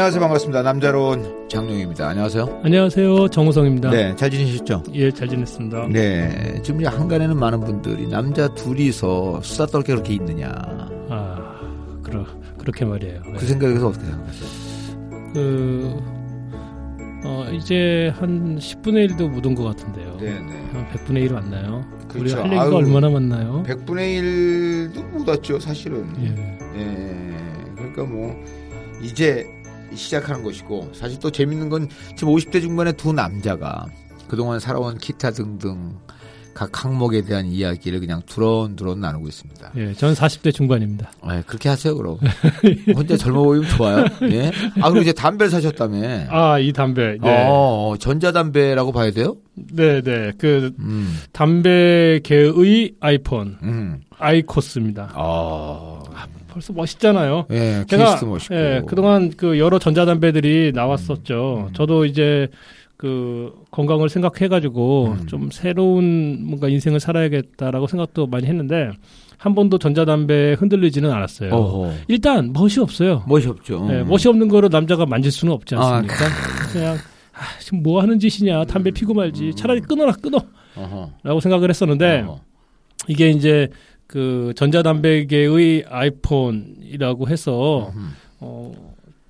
안녕하세요. 0.00 0.20
반갑습니다. 0.22 0.62
남자로운 0.62 1.46
장룡입니다. 1.50 2.08
안녕하세요. 2.08 2.60
안녕하세요. 2.64 3.28
정우성입니다. 3.28 3.90
네, 3.90 4.16
잘 4.16 4.30
지내셨죠? 4.30 4.82
예, 4.94 5.10
잘 5.10 5.28
지냈습니다. 5.28 5.88
네, 5.88 6.58
지금 6.62 6.82
한간에는 6.86 7.36
많은 7.38 7.60
분들이 7.60 8.08
남자 8.08 8.48
둘이서 8.48 9.42
수다 9.42 9.66
떨게 9.66 9.92
그렇게 9.92 10.14
있느냐. 10.14 10.48
아, 11.10 11.60
그러, 12.02 12.24
그렇게 12.56 12.86
말이에요. 12.86 13.20
그 13.38 13.44
생각에서 13.44 13.88
어떻게 13.88 14.06
생각하세요? 14.06 14.48
그, 15.34 16.00
어, 17.26 17.46
이제 17.52 18.10
한 18.16 18.56
10분의 18.58 19.10
1도 19.10 19.28
못 19.28 19.44
온 19.44 19.54
것 19.54 19.64
같은데요. 19.64 20.16
네, 20.18 20.30
네. 20.32 20.66
한 20.72 20.88
100분의 20.94 21.24
1 21.24 21.32
왔나요? 21.34 21.84
우리 22.14 22.20
그렇죠. 22.20 22.38
할 22.38 22.46
얘기가 22.46 22.62
아유, 22.62 22.74
얼마나 22.74 23.10
많나요? 23.10 23.62
100분의 23.66 24.94
1도 24.94 25.04
못 25.10 25.28
왔죠, 25.28 25.60
사실은. 25.60 26.06
예. 26.22 26.80
예. 26.80 27.36
그러니까 27.76 28.04
뭐, 28.04 28.34
이제 29.02 29.46
시작하는 29.94 30.42
것이고, 30.42 30.90
사실 30.92 31.18
또 31.20 31.30
재밌는 31.30 31.68
건 31.68 31.88
지금 32.16 32.34
50대 32.34 32.60
중반의 32.60 32.94
두 32.94 33.12
남자가 33.12 33.86
그동안 34.28 34.60
살아온 34.60 34.96
기타 34.98 35.30
등등 35.30 35.96
각 36.54 36.84
항목에 36.84 37.22
대한 37.22 37.46
이야기를 37.46 38.00
그냥 38.00 38.22
두런두런 38.26 39.00
나누고 39.00 39.28
있습니다. 39.28 39.72
예, 39.76 39.94
저는 39.94 40.14
40대 40.14 40.52
중반입니다. 40.52 41.10
아, 41.22 41.42
그렇게 41.46 41.68
하세요, 41.68 41.96
그럼. 41.96 42.18
혼자 42.94 43.16
젊어 43.16 43.42
보이면 43.42 43.68
좋아요. 43.70 44.04
예. 44.30 44.50
아, 44.80 44.90
그리고 44.90 45.02
이제 45.02 45.12
담배를 45.12 45.50
사셨다며. 45.50 46.26
아, 46.28 46.58
이 46.58 46.72
담배. 46.72 47.16
네. 47.20 47.46
어, 47.48 47.94
전자담배라고 47.98 48.92
봐야 48.92 49.10
돼요? 49.10 49.36
네, 49.54 50.02
네. 50.02 50.32
그, 50.38 50.72
음, 50.80 51.16
담배계의 51.32 52.94
아이폰, 53.00 53.58
음. 53.62 54.00
아이코스입니다. 54.18 55.12
아, 55.14 56.02
벌써 56.50 56.72
멋있잖아요. 56.72 57.46
예, 57.50 57.84
제가 57.88 58.24
멋있고. 58.24 58.54
예, 58.54 58.82
그동안 58.86 59.30
그 59.36 59.58
여러 59.58 59.78
전자담배들이 59.78 60.72
나왔었죠. 60.74 61.68
음. 61.68 61.72
저도 61.72 62.04
이제 62.04 62.48
그 62.96 63.52
건강을 63.70 64.08
생각해가지고 64.08 65.16
음. 65.20 65.26
좀 65.26 65.50
새로운 65.50 66.44
뭔가 66.44 66.68
인생을 66.68 67.00
살아야겠다라고 67.00 67.86
생각도 67.86 68.26
많이 68.26 68.46
했는데 68.46 68.90
한 69.38 69.54
번도 69.54 69.78
전자담배에 69.78 70.54
흔들리지는 70.54 71.10
않았어요. 71.10 71.50
어허. 71.50 71.92
일단 72.08 72.52
멋이 72.52 72.74
없어요. 72.78 73.24
멋이 73.26 73.46
없죠. 73.46 73.88
예, 73.90 74.02
멋이 74.02 74.26
없는 74.26 74.48
거로 74.48 74.68
남자가 74.68 75.06
만질 75.06 75.32
수는 75.32 75.54
없지 75.54 75.76
아, 75.76 75.96
않습니까? 75.96 76.14
그냥 76.72 76.96
아, 77.32 77.58
지금 77.58 77.82
뭐 77.82 78.02
하는 78.02 78.18
짓이냐 78.18 78.64
담배 78.64 78.90
피고 78.90 79.14
말지 79.14 79.54
차라리 79.54 79.80
끊어라 79.80 80.12
끊어라고 80.12 80.46
어허. 81.24 81.40
생각을 81.40 81.70
했었는데 81.70 82.20
어허. 82.26 82.40
이게 83.08 83.30
이제 83.30 83.68
그 84.10 84.52
전자담배계의 84.56 85.84
아이폰이라고 85.88 87.28
해서 87.28 87.92
음. 87.94 88.10
어, 88.40 88.72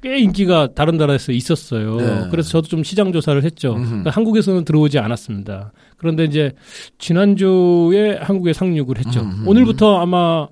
꽤 0.00 0.19
인기가 0.19 0.69
다른 0.75 0.97
나라에서 0.97 1.33
있었어요. 1.33 1.97
네. 1.97 2.28
그래서 2.31 2.48
저도 2.48 2.69
좀 2.69 2.83
시장 2.83 3.12
조사를 3.12 3.45
했죠. 3.45 3.75
그러니까 3.75 4.09
한국에서는 4.09 4.64
들어오지 4.64 4.98
않았습니다. 4.98 5.72
그런데 5.98 6.25
이제 6.25 6.53
지난주에 6.97 8.17
한국에 8.22 8.55
상륙을 8.55 8.97
했죠. 8.97 9.20
음흠. 9.20 9.48
오늘부터 9.50 9.98
아마 9.98 10.48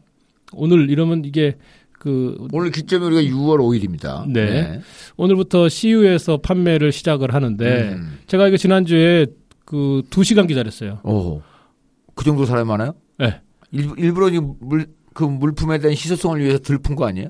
오늘 0.52 0.90
이러면 0.90 1.24
이게 1.24 1.56
그 1.92 2.36
오늘 2.52 2.70
기점이 2.70 3.06
우리가 3.06 3.22
6월 3.34 3.60
5일입니다. 3.60 4.30
네. 4.30 4.82
오늘부터 5.16 5.70
CU에서 5.70 6.36
판매를 6.36 6.92
시작을 6.92 7.32
하는데 7.32 7.92
음. 7.94 8.18
제가 8.26 8.46
이거 8.48 8.58
지난주에 8.58 9.24
그 9.64 10.02
2시간 10.10 10.46
기다렸어요. 10.46 10.98
오. 11.04 11.40
그 12.14 12.26
정도 12.26 12.44
사람이 12.44 12.68
많아요? 12.68 12.92
네. 13.16 13.40
일, 13.70 13.90
일부러 13.96 14.30
지금 14.30 14.54
물, 14.60 14.86
그 15.14 15.24
물품에 15.24 15.78
대한 15.78 15.92
희소성을 15.92 16.40
위해서 16.40 16.58
들푼 16.60 16.94
거 16.94 17.06
아니에요? 17.06 17.28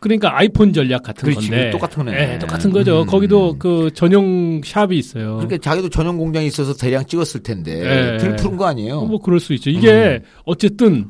그러니까 0.00 0.36
아이폰 0.36 0.72
전략 0.72 1.04
같은 1.04 1.22
그렇지. 1.28 1.48
건데 1.48 1.70
똑같은 1.70 2.04
거네. 2.04 2.26
네, 2.26 2.38
똑같은 2.38 2.70
거죠. 2.72 3.02
음. 3.02 3.06
거기도 3.06 3.56
그 3.58 3.90
전용 3.94 4.60
샵이 4.64 4.98
있어요. 4.98 5.36
그러니까 5.36 5.58
자기도 5.58 5.88
전용 5.88 6.16
공장이 6.16 6.48
있어서 6.48 6.74
대량 6.74 7.06
찍었을 7.06 7.42
텐데 7.44 7.80
네. 7.80 8.16
들푸는 8.18 8.56
거 8.56 8.66
아니에요? 8.66 8.98
어, 8.98 9.04
뭐 9.06 9.20
그럴 9.20 9.38
수 9.38 9.54
있죠. 9.54 9.70
이게 9.70 10.22
어쨌든 10.44 11.06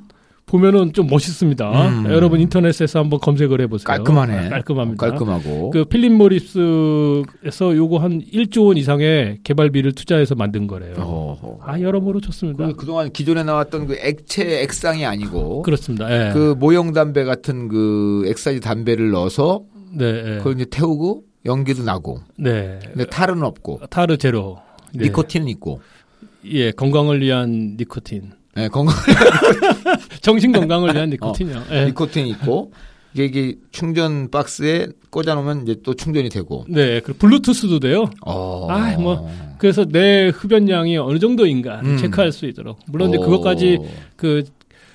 보면은 0.48 0.92
좀 0.94 1.06
멋있습니다. 1.08 1.88
음. 1.88 2.04
여러분 2.10 2.40
인터넷에서 2.40 2.98
한번 3.00 3.20
검색을 3.20 3.60
해보세요. 3.60 3.84
깔끔하네. 3.86 4.46
아, 4.46 4.48
깔끔합니다. 4.48 5.06
깔끔하고. 5.10 5.70
그 5.70 5.84
필립 5.84 6.12
모리스에서 6.12 7.76
요거 7.76 7.98
한 7.98 8.22
1조 8.22 8.66
원 8.66 8.76
이상의 8.76 9.40
개발비를 9.44 9.92
투자해서 9.92 10.34
만든 10.34 10.66
거래요. 10.66 10.94
어허. 10.96 11.60
아 11.62 11.80
여러모로 11.80 12.20
좋습니다. 12.22 12.66
그 12.66 12.76
그동안 12.76 13.12
기존에 13.12 13.42
나왔던 13.44 13.86
그 13.86 13.96
액체 14.00 14.62
액상이 14.62 15.04
아니고 15.04 15.62
그렇습니다. 15.62 16.10
예. 16.10 16.32
그 16.32 16.54
모형 16.58 16.92
담배 16.94 17.24
같은 17.24 17.68
그 17.68 18.24
엑사이즈 18.26 18.60
담배를 18.60 19.10
넣어서 19.10 19.62
네, 19.92 20.04
예. 20.06 20.38
그걸 20.38 20.54
이제 20.54 20.64
태우고 20.70 21.24
연기도 21.44 21.82
나고 21.82 22.20
네. 22.36 22.78
근데 22.82 23.04
타르는 23.06 23.42
없고 23.42 23.80
타르 23.90 24.16
제로. 24.16 24.58
네. 24.94 25.04
니코틴은 25.04 25.48
있고 25.48 25.82
예, 26.46 26.70
건강을 26.70 27.20
위한 27.20 27.76
니코틴. 27.78 28.32
네, 28.56 28.68
건강 28.68 28.94
정신 30.28 30.52
건강을 30.52 30.94
위한 30.94 31.08
니코틴이요. 31.10 31.62
예. 31.70 31.84
니코틴이 31.86 32.28
있고 32.30 32.72
이게, 33.14 33.24
이게 33.24 33.54
충전 33.72 34.30
박스에 34.30 34.88
꽂아놓으면 35.10 35.62
이제 35.62 35.76
또 35.82 35.94
충전이 35.94 36.28
되고. 36.28 36.66
네, 36.68 37.00
그 37.00 37.14
블루투스도 37.14 37.80
돼요. 37.80 38.10
어. 38.26 38.66
아이, 38.70 38.96
뭐. 38.96 39.28
그래서 39.58 39.86
내 39.86 40.28
흡연량이 40.28 40.98
어느 40.98 41.18
정도인가 41.18 41.80
음. 41.82 41.96
체크할 41.96 42.30
수 42.32 42.44
있도록. 42.46 42.78
물론 42.86 43.08
이제 43.08 43.18
오. 43.18 43.22
그것까지 43.22 43.78
그 44.16 44.44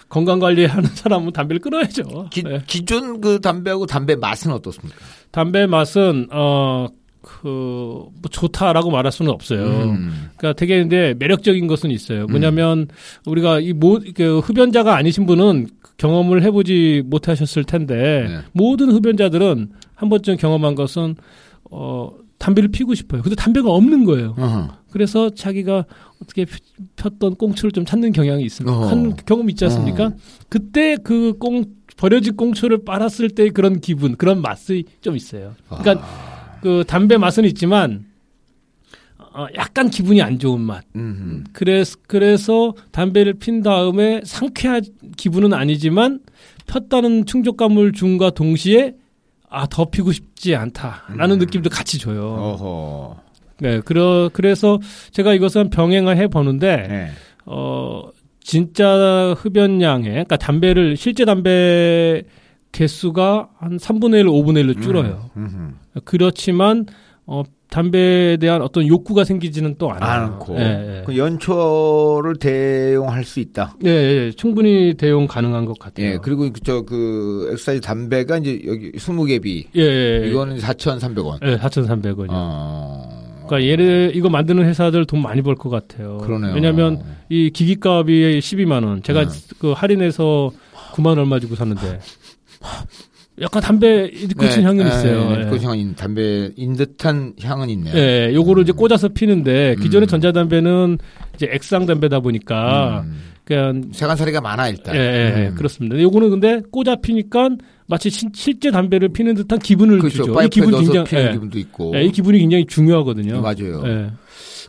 건강 0.07 0.38
관리하는 0.38 0.85
사람은 0.94 1.33
담배를 1.33 1.59
끊어야죠. 1.59 2.27
기, 2.29 2.44
네. 2.44 2.61
기존 2.67 3.19
그 3.19 3.41
담배하고 3.41 3.88
담배 3.88 4.15
맛은 4.15 4.51
어떻습니까? 4.51 4.95
담배 5.31 5.65
맛은 5.65 6.27
어 6.31 6.88
그 7.23 7.47
뭐 7.47 8.29
좋다라고 8.29 8.91
말할 8.91 9.11
수는 9.11 9.31
없어요. 9.31 9.66
음. 9.66 10.29
그러니까 10.38 10.53
되게 10.59 10.78
근데 10.79 11.13
매력적인 11.17 11.66
것은 11.67 11.89
있어요. 11.89 12.28
뭐냐면 12.28 12.88
우리가 13.25 13.59
이 13.61 13.73
모 13.73 14.00
그 14.13 14.39
흡연자가 14.39 14.95
아니신 14.95 15.25
분은 15.25 15.67
경험을 15.97 16.44
해보지 16.44 17.03
못하셨을 17.06 17.63
텐데 17.63 18.28
네. 18.28 18.38
모든 18.51 18.91
흡연자들은 18.91 19.69
한 19.95 20.09
번쯤 20.09 20.38
경험한 20.38 20.75
것은 20.75 21.16
어 21.72 22.09
담배를 22.39 22.69
피우고 22.72 22.94
싶어요. 22.94 23.22
근데 23.22 23.35
담배가 23.35 23.69
없는 23.72 24.03
거예요. 24.06 24.35
어허. 24.38 24.69
그래서 24.91 25.29
자기가 25.29 25.85
어떻게 26.22 26.45
피- 26.45 26.59
폈던 26.97 27.35
꽁초를 27.35 27.72
좀 27.72 27.85
찾는 27.85 28.12
경향이 28.12 28.44
있습니다. 28.44 28.75
어허. 28.75 28.88
한 28.89 29.16
경험 29.25 29.50
있지 29.50 29.63
않습니까? 29.66 30.06
어. 30.07 30.13
그때 30.50 30.97
그 30.97 31.33
꽁 31.39 31.63
버려진 31.95 32.35
꽁초를 32.35 32.83
빨았을 32.85 33.29
때 33.29 33.50
그런 33.50 33.79
기분, 33.79 34.16
그런 34.17 34.41
맛이 34.41 34.83
좀 35.01 35.16
있어요. 35.16 35.53
그러니까 35.69 36.03
아. 36.06 36.32
그 36.63 36.85
담배 36.88 37.18
맛은 37.18 37.44
있지만 37.44 38.06
어, 39.18 39.47
약간 39.56 39.90
기분이 39.90 40.22
안 40.22 40.40
좋은 40.40 40.62
맛. 40.62 40.85
음. 40.96 41.44
그래서 41.51 41.97
그래서 42.07 42.74
담배를 42.91 43.34
핀 43.34 43.62
다음에 43.62 44.22
상쾌한 44.24 44.81
기분은 45.18 45.53
아니지만 45.53 46.22
폈다는 46.68 47.25
충족감을 47.25 47.91
준과 47.91 48.29
동시에 48.29 48.96
아 49.50 49.68
더 49.68 49.90
피고 49.90 50.13
싶지 50.13 50.56
않다라는 50.56 51.35
음. 51.35 51.40
느낌도 51.40 51.69
같이 51.69 52.00
줘요. 52.00 52.24
어허. 52.24 53.18
네, 53.59 53.81
그러, 53.81 54.30
그래서 54.31 54.80
제가 55.12 55.34
이것은 55.34 55.69
병행을 55.69 56.18
해 56.18 56.28
보는데, 56.28 56.88
네. 56.88 57.09
어, 57.45 58.09
진짜 58.41 59.35
흡연량에, 59.38 60.09
그러니까 60.09 60.38
담배를, 60.38 60.97
실제 60.97 61.24
담배 61.24 62.24
개수가 62.78 63.50
한 63.59 63.78
3분의 63.78 64.19
1, 64.19 64.25
5분의 64.25 64.66
1로 64.75 64.81
줄어요. 64.81 65.29
음. 65.38 65.75
그렇지만, 66.03 66.86
어, 67.25 67.44
담배에 67.69 68.38
대한 68.38 68.62
어떤 68.62 68.86
욕구가 68.88 69.24
생기지는 69.24 69.75
또 69.80 69.89
않아요. 69.92 70.25
않고 70.25 70.56
예, 70.59 70.62
예. 71.00 71.03
그 71.07 71.18
연초를 71.18 72.36
대용할 72.36 73.24
수 73.24 73.39
있다. 73.39 73.75
예, 73.83 73.89
예, 73.89 74.31
충분히 74.31 74.94
대용 74.95 75.25
가능한 75.25 75.65
것 75.65 75.80
같아요. 75.80 76.06
예, 76.06 76.18
그리고 76.21 76.51
저그 76.53 77.50
엑사이즈 77.53 77.81
담배가 77.81 78.38
이제 78.38 78.62
여기 78.68 78.92
20개비 78.92 79.65
예, 79.75 79.81
예, 79.81 80.21
예. 80.24 80.30
이거는 80.30 80.57
4,300원. 80.59 81.39
예, 81.48 81.57
4,300원이요. 81.57 82.27
어. 82.30 83.24
그러니까 83.48 83.68
얘를 83.71 84.12
이거 84.13 84.30
만드는 84.30 84.65
회사들 84.65 85.06
돈 85.06 85.21
많이 85.24 85.42
벌 85.42 85.56
것 85.56 85.69
같아요. 85.69 86.19
그러네요. 86.19 86.53
왜냐하면 86.53 87.01
이 87.30 87.50
기기값이 87.50 88.39
12만 88.42 88.83
원. 88.86 89.01
제가 89.01 89.27
네. 89.27 89.39
그 89.57 89.71
할인해서 89.71 90.51
9만 90.94 91.18
얼마 91.18 91.39
주고 91.39 91.56
샀는데 91.56 92.00
약간 93.42 93.62
담배 93.63 94.12
니코틴 94.13 94.63
향은 94.63 94.86
있어요. 94.88 95.30
네, 95.31 95.36
예. 95.39 95.44
니코틴 95.45 95.68
향인 95.69 95.95
담배인 95.95 96.75
듯한 96.77 97.33
향은 97.42 97.69
있네요. 97.71 97.95
예, 97.95 98.31
요거를 98.33 98.63
이제 98.63 98.71
꽂아서 98.71 99.07
피는데 99.10 99.75
기존의 99.81 100.06
음. 100.06 100.07
전자담배는 100.07 100.98
이제 101.36 101.50
액상 101.51 101.88
담배다 101.88 102.19
보니까 102.19 103.01
음. 103.06 103.21
그냥 103.44 103.89
세간살이가 103.92 104.39
많아 104.39 104.69
일단. 104.69 104.95
예, 104.95 105.00
예, 105.00 105.44
예, 105.44 105.48
음. 105.50 105.56
그렇습니다. 105.56 106.00
요거는 106.00 106.30
근데 106.30 106.62
꽂아 106.71 106.98
피니까 106.98 107.50
마치 107.88 108.10
신- 108.12 108.30
실제 108.36 108.69
담배를 108.71 109.10
피는 109.10 109.33
듯한 109.33 109.60
기분을 109.60 109.98
그렇죠. 110.00 110.25
주죠. 110.25 110.42
이 110.42 110.48
기분 110.50 110.71
굉장히 110.71 111.04
피는 111.06 111.25
예. 111.27 111.31
기분도 111.33 111.57
있고. 111.60 111.92
예, 111.95 112.04
이 112.04 112.12
기분이 112.12 112.38
굉장히 112.39 112.65
중요하거든요. 112.68 113.42
맞아요. 113.42 113.81
예. 113.86 114.12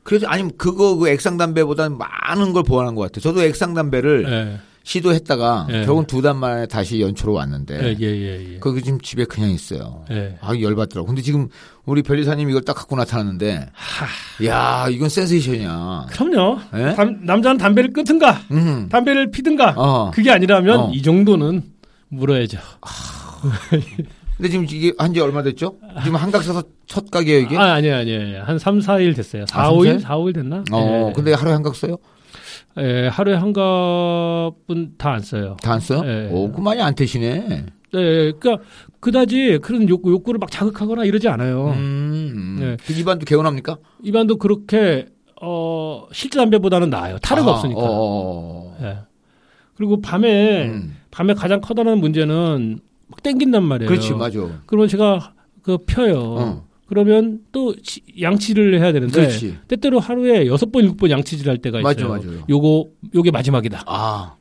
그래서 0.03 0.27
아니면 0.27 0.53
그거 0.57 0.97
그 0.97 1.09
액상 1.09 1.37
담배보다는 1.37 1.99
많은 1.99 2.53
걸 2.55 2.63
보완한 2.63 2.95
것 2.95 3.03
같아요. 3.03 3.21
저도 3.21 3.43
액상 3.43 3.75
담배를 3.75 4.27
예. 4.29 4.59
시도했다가 4.85 5.67
예. 5.71 5.73
결국은 5.85 6.07
두 6.07 6.23
달 6.23 6.35
만에 6.35 6.67
다시 6.67 7.01
연초로 7.01 7.33
왔는데 7.33 7.75
예, 7.83 7.97
예, 8.01 8.07
예. 8.07 8.55
예. 8.55 8.59
거기 8.61 8.81
지금 8.83 9.01
집에 9.01 9.25
그냥 9.25 9.51
있어요. 9.51 10.05
예. 10.11 10.37
아 10.41 10.53
열받더라고. 10.59 11.07
근데 11.07 11.21
지금 11.23 11.49
우리 11.87 12.03
변리사님 12.03 12.49
이걸 12.49 12.63
딱 12.63 12.75
갖고 12.75 12.97
나타났는데, 12.97 13.69
야 14.47 14.87
이건 14.91 15.09
센세이션이야. 15.11 16.07
그럼요. 16.11 16.59
예? 16.77 16.95
담- 16.95 17.19
남자는 17.25 17.59
담배를 17.59 17.93
끊든가, 17.93 18.41
음. 18.53 18.89
담배를 18.91 19.31
피든가. 19.31 19.75
어. 19.77 20.11
그게 20.15 20.31
아니라면 20.31 20.81
어. 20.81 20.91
이 20.95 21.03
정도는 21.03 21.63
물어야죠. 22.09 22.59
근데 24.37 24.49
지금 24.51 24.65
이게 24.69 24.93
한지 24.99 25.21
얼마 25.21 25.43
됐죠? 25.43 25.77
지금 26.03 26.17
한각 26.17 26.43
써서 26.43 26.63
첫 26.87 27.11
가게예요 27.11 27.41
이게? 27.43 27.57
아, 27.57 27.75
아니에요, 27.75 27.97
아니에요. 27.97 28.43
한 28.45 28.59
3, 28.59 28.81
4일 28.81 29.15
됐어요. 29.15 29.45
4, 29.49 29.63
아, 29.63 29.71
5일? 29.73 29.93
삼, 29.93 30.01
4, 30.01 30.17
5일 30.19 30.35
됐나? 30.35 30.65
어, 30.73 31.09
예. 31.09 31.13
근데 31.15 31.33
하루에 31.35 31.53
한각 31.53 31.77
써요? 31.77 31.97
예, 32.79 33.07
하루에 33.09 33.35
한 33.37 33.53
갑은 33.53 34.95
다 34.99 35.11
안 35.13 35.21
써요. 35.21 35.57
다 35.63 35.73
안 35.75 35.81
써요? 35.81 36.03
예. 36.05 36.29
오, 36.33 36.51
그 36.51 36.61
많이 36.61 36.81
안 36.83 36.95
되시네. 36.95 37.67
네, 37.93 38.33
그러니까 38.33 38.59
그다지 39.01 39.59
그런 39.63 39.89
욕구, 39.89 40.11
욕구를 40.11 40.39
막 40.39 40.51
자극하거나 40.51 41.05
이러지 41.05 41.29
않아요. 41.29 41.69
음. 41.77 42.57
네. 42.59 42.77
그 42.85 42.93
입안도 42.93 43.25
개운합니까? 43.25 43.77
입안도 44.03 44.37
그렇게 44.39 45.07
어 45.41 46.07
실제 46.13 46.39
담배보다는 46.39 46.91
나아요. 46.91 47.19
타르가 47.19 47.51
아, 47.51 47.55
없으니까. 47.55 47.81
어. 47.83 48.77
예. 48.83 48.99
그리고 49.77 50.01
밤에 50.01 50.67
음. 50.67 50.97
밤에 51.13 51.35
가장 51.35 51.61
커다란 51.61 51.99
문제는 51.99 52.81
막 53.07 53.23
땡긴단 53.23 53.63
말이에요. 53.63 53.89
그렇지, 53.89 54.15
맞아. 54.15 54.41
그러면 54.67 54.89
제가 54.89 55.35
그 55.63 55.79
펴요. 55.87 56.19
어. 56.21 56.67
그러면 56.95 57.41
또 57.53 57.75
치- 57.83 58.01
양치를 58.21 58.81
해야 58.81 58.93
되는데 58.93 59.13
그렇지. 59.21 59.59
때때로 59.69 59.99
하루에 60.01 60.47
여섯 60.47 60.71
번 60.71 60.85
일곱 60.85 60.97
번 60.99 61.11
양치질 61.11 61.49
할 61.49 61.59
때가 61.59 61.81
맞아, 61.81 62.01
있어요. 62.01 62.09
맞아요. 62.23 62.45
요거 62.49 62.89
요게 63.15 63.31
마지막이다. 63.33 63.83
아. 63.87 64.37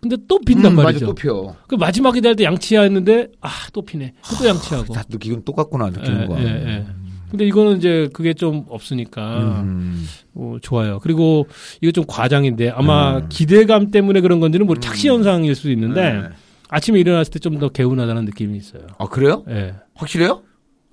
근데 0.00 0.16
또 0.28 0.38
핀단 0.38 0.72
음, 0.72 0.76
맞아, 0.76 0.84
말이죠. 0.88 1.06
또 1.06 1.14
펴. 1.14 1.56
그 1.66 1.74
마지막이다 1.74 2.28
할 2.28 2.36
때 2.36 2.44
양치했는데 2.44 3.28
아 3.40 3.48
또 3.72 3.82
피네. 3.82 4.12
또 4.38 4.46
양치하고. 4.46 4.94
다 4.94 5.02
느끼는 5.08 5.44
똑같구나, 5.44 5.90
느끼는 5.90 6.22
예, 6.22 6.26
거. 6.26 6.38
예, 6.40 6.44
예. 6.44 6.86
근데 7.30 7.44
이거는 7.44 7.78
이제 7.78 8.08
그게 8.12 8.32
좀 8.34 8.64
없으니까 8.68 9.60
음. 9.62 10.06
어, 10.34 10.56
좋아요. 10.62 11.00
그리고 11.02 11.48
이거 11.82 11.90
좀 11.90 12.04
과장인데 12.06 12.70
아마 12.70 13.18
음. 13.18 13.26
기대감 13.28 13.90
때문에 13.90 14.20
그런 14.20 14.38
건지는 14.38 14.68
음. 14.68 14.74
착시 14.80 15.08
현상일 15.08 15.54
수도 15.56 15.70
있는데 15.72 16.12
네. 16.12 16.22
아침에 16.68 17.00
일어났을 17.00 17.32
때 17.32 17.38
좀 17.40 17.58
더 17.58 17.68
개운하다는 17.68 18.24
느낌이 18.26 18.56
있어요. 18.58 18.82
아, 18.98 19.06
그래요? 19.06 19.44
예. 19.48 19.74
확실해요? 19.94 20.42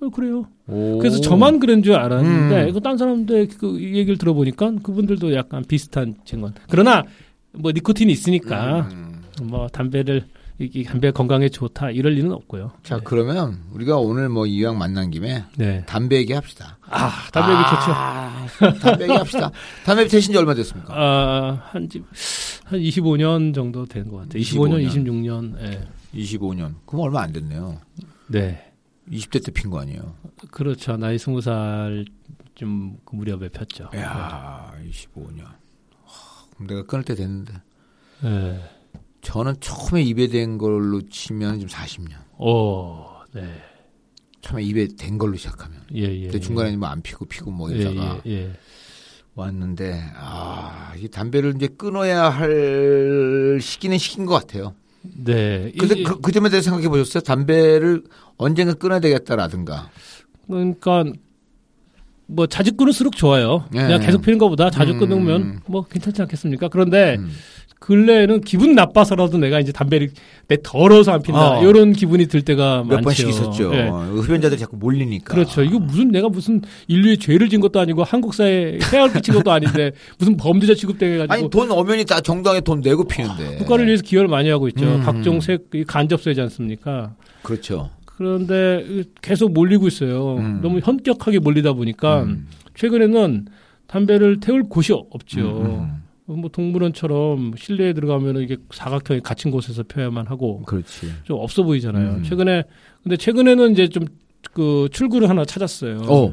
어, 0.06 0.10
그래요. 0.10 0.46
오. 0.66 0.98
그래서 0.98 1.20
저만 1.20 1.60
그런 1.60 1.82
줄 1.82 1.94
알았는데 1.94 2.62
음. 2.64 2.68
이거 2.68 2.80
딴 2.80 2.96
사람들 2.96 3.48
그 3.58 3.80
얘기를 3.80 4.16
들어보니까 4.18 4.72
그분들도 4.82 5.34
약간 5.34 5.64
비슷한 5.66 6.14
증언. 6.24 6.54
그러나 6.68 7.04
뭐 7.52 7.72
니코틴이 7.72 8.12
있으니까 8.12 8.88
음. 8.92 9.22
뭐 9.44 9.68
담배를 9.68 10.24
이 10.60 10.84
담배 10.84 11.10
건강에 11.10 11.48
좋다 11.48 11.90
이럴 11.90 12.16
일은 12.16 12.30
없고요. 12.32 12.70
자, 12.84 13.00
그러면 13.02 13.58
우리가 13.72 13.96
오늘 13.98 14.28
뭐 14.28 14.46
이왕 14.46 14.78
만난 14.78 15.10
김에 15.10 15.42
네. 15.56 15.82
담배 15.86 16.16
얘기 16.18 16.32
합시다. 16.32 16.78
아 16.88 17.10
담배 17.32 17.52
얘기 17.52 17.62
좋죠. 17.64 17.92
아, 17.92 18.46
담배 18.80 19.02
얘기 19.04 19.12
합시다. 19.14 19.50
담배 19.84 20.06
태신 20.06 20.32
지 20.32 20.38
얼마 20.38 20.54
됐습니까? 20.54 20.94
아, 20.96 21.60
한, 21.70 21.88
집, 21.88 22.04
한 22.66 22.78
25년 22.78 23.52
정도 23.52 23.84
된 23.84 24.04
것 24.08 24.18
같아요. 24.18 24.40
25년, 24.42 24.88
25년. 24.88 25.56
26년. 25.58 25.60
예. 25.62 25.80
25년. 26.20 26.74
그럼 26.86 27.00
얼마 27.02 27.22
안 27.22 27.32
됐네요. 27.32 27.80
네. 28.28 28.72
20대 29.10 29.44
때 29.44 29.52
핀 29.52 29.70
거 29.70 29.80
아니에요? 29.80 30.16
그렇죠. 30.50 30.96
나이 30.96 31.16
20살 31.16 32.06
좀그 32.54 33.14
무렵에 33.16 33.48
폈죠. 33.48 33.90
야 33.96 34.72
25년. 34.88 35.44
그럼 36.54 36.66
내가 36.68 36.82
끊을 36.84 37.04
때 37.04 37.14
됐는데. 37.14 37.52
네. 38.22 38.60
저는 39.22 39.54
처음에 39.60 40.02
입에 40.02 40.28
댄 40.28 40.58
걸로 40.58 41.00
치면 41.08 41.58
지금 41.58 41.72
40년. 41.72 42.12
오, 42.38 43.06
네. 43.32 43.54
처음에 44.40 44.62
입에 44.62 44.88
댄 44.96 45.18
걸로 45.18 45.36
시작하면. 45.36 45.82
예, 45.94 46.02
예. 46.02 46.22
근데 46.24 46.38
중간에 46.40 46.76
뭐안 46.76 47.00
피고 47.02 47.24
피고 47.24 47.50
뭐 47.50 47.72
예, 47.72 47.76
이러다가 47.76 48.20
예, 48.26 48.30
예. 48.30 48.52
왔는데, 49.34 50.10
아, 50.16 50.92
이 50.96 51.08
담배를 51.08 51.54
이제 51.56 51.66
끊어야 51.66 52.28
할 52.28 53.58
시기는 53.60 53.98
시기인 53.98 54.26
것 54.26 54.34
같아요. 54.34 54.74
네. 55.04 55.72
근데 55.78 56.02
그, 56.02 56.20
그 56.20 56.32
점에 56.32 56.48
대해서 56.48 56.70
생각해 56.70 56.88
보셨어요? 56.88 57.22
담배를 57.22 58.04
언젠가 58.36 58.74
끊어야 58.74 59.00
되겠다라든가. 59.00 59.90
그러니까 60.46 61.04
뭐 62.26 62.46
자주 62.46 62.72
끊을수록 62.72 63.16
좋아요. 63.16 63.64
예. 63.74 63.78
그냥 63.78 64.00
계속 64.00 64.22
피는 64.22 64.38
것보다 64.38 64.70
자주 64.70 64.92
음. 64.92 64.98
끊으면 64.98 65.60
뭐 65.66 65.82
괜찮지 65.84 66.22
않겠습니까? 66.22 66.68
그런데 66.68 67.16
음. 67.18 67.30
근래에는 67.80 68.40
기분 68.40 68.74
나빠서라도 68.74 69.36
내가 69.36 69.60
이제 69.60 69.70
담배를 69.70 70.08
내 70.48 70.56
더러워서 70.62 71.12
안 71.12 71.20
핀다. 71.20 71.58
어. 71.58 71.62
이런 71.62 71.92
기분이 71.92 72.26
들 72.28 72.40
때가 72.40 72.78
몇 72.78 72.94
많죠. 72.96 73.02
번씩 73.02 73.28
있었죠. 73.28 73.74
예. 73.74 73.88
흡연자들이 73.88 74.58
자꾸 74.58 74.78
몰리니까. 74.78 75.34
그렇죠. 75.34 75.62
이거 75.62 75.78
무슨 75.78 76.08
내가 76.08 76.30
무슨 76.30 76.62
인류에 76.88 77.16
죄를 77.16 77.50
진 77.50 77.60
것도 77.60 77.80
아니고 77.80 78.02
한국 78.02 78.32
사회에 78.32 78.78
해악을 78.90 79.12
끼친 79.20 79.34
것도 79.34 79.52
아닌데 79.52 79.90
무슨 80.18 80.38
범죄자 80.38 80.74
취급돼가지고 80.74 81.32
아니 81.34 81.50
돈 81.50 81.70
엄연히 81.70 82.06
다 82.06 82.22
정당에 82.22 82.60
돈 82.62 82.80
내고 82.80 83.04
피는데. 83.04 83.56
국가를 83.58 83.86
위해서 83.86 84.02
기여를 84.02 84.28
많이 84.28 84.48
하고 84.48 84.66
있죠. 84.68 84.86
음. 84.86 85.02
각종 85.02 85.40
세 85.40 85.58
간접세지 85.86 86.40
않습니까? 86.40 87.12
그렇죠. 87.42 87.90
그런데 88.16 89.04
계속 89.22 89.52
몰리고 89.52 89.88
있어요. 89.88 90.36
음. 90.36 90.60
너무 90.62 90.80
현격하게 90.80 91.40
몰리다 91.40 91.72
보니까 91.72 92.22
음. 92.22 92.46
최근에는 92.74 93.46
담배를 93.86 94.40
태울 94.40 94.62
곳이 94.64 94.92
없죠. 94.92 95.40
음, 96.26 96.40
뭐 96.40 96.48
동물원처럼 96.50 97.52
실내에 97.56 97.92
들어가면 97.92 98.42
이게 98.42 98.56
사각형에 98.70 99.20
갇힌 99.20 99.50
곳에서 99.50 99.82
펴야만 99.82 100.26
하고 100.26 100.60
음. 100.60 100.64
그렇지. 100.64 101.12
좀 101.24 101.38
없어 101.40 101.62
보이잖아요. 101.62 102.16
음. 102.16 102.22
최근에 102.22 102.62
근데 103.02 103.16
최근에는 103.16 103.72
이제 103.72 103.88
좀 103.88 104.06
그 104.52 104.88
출구를 104.92 105.28
하나 105.28 105.44
찾았어요. 105.44 106.02
어. 106.08 106.32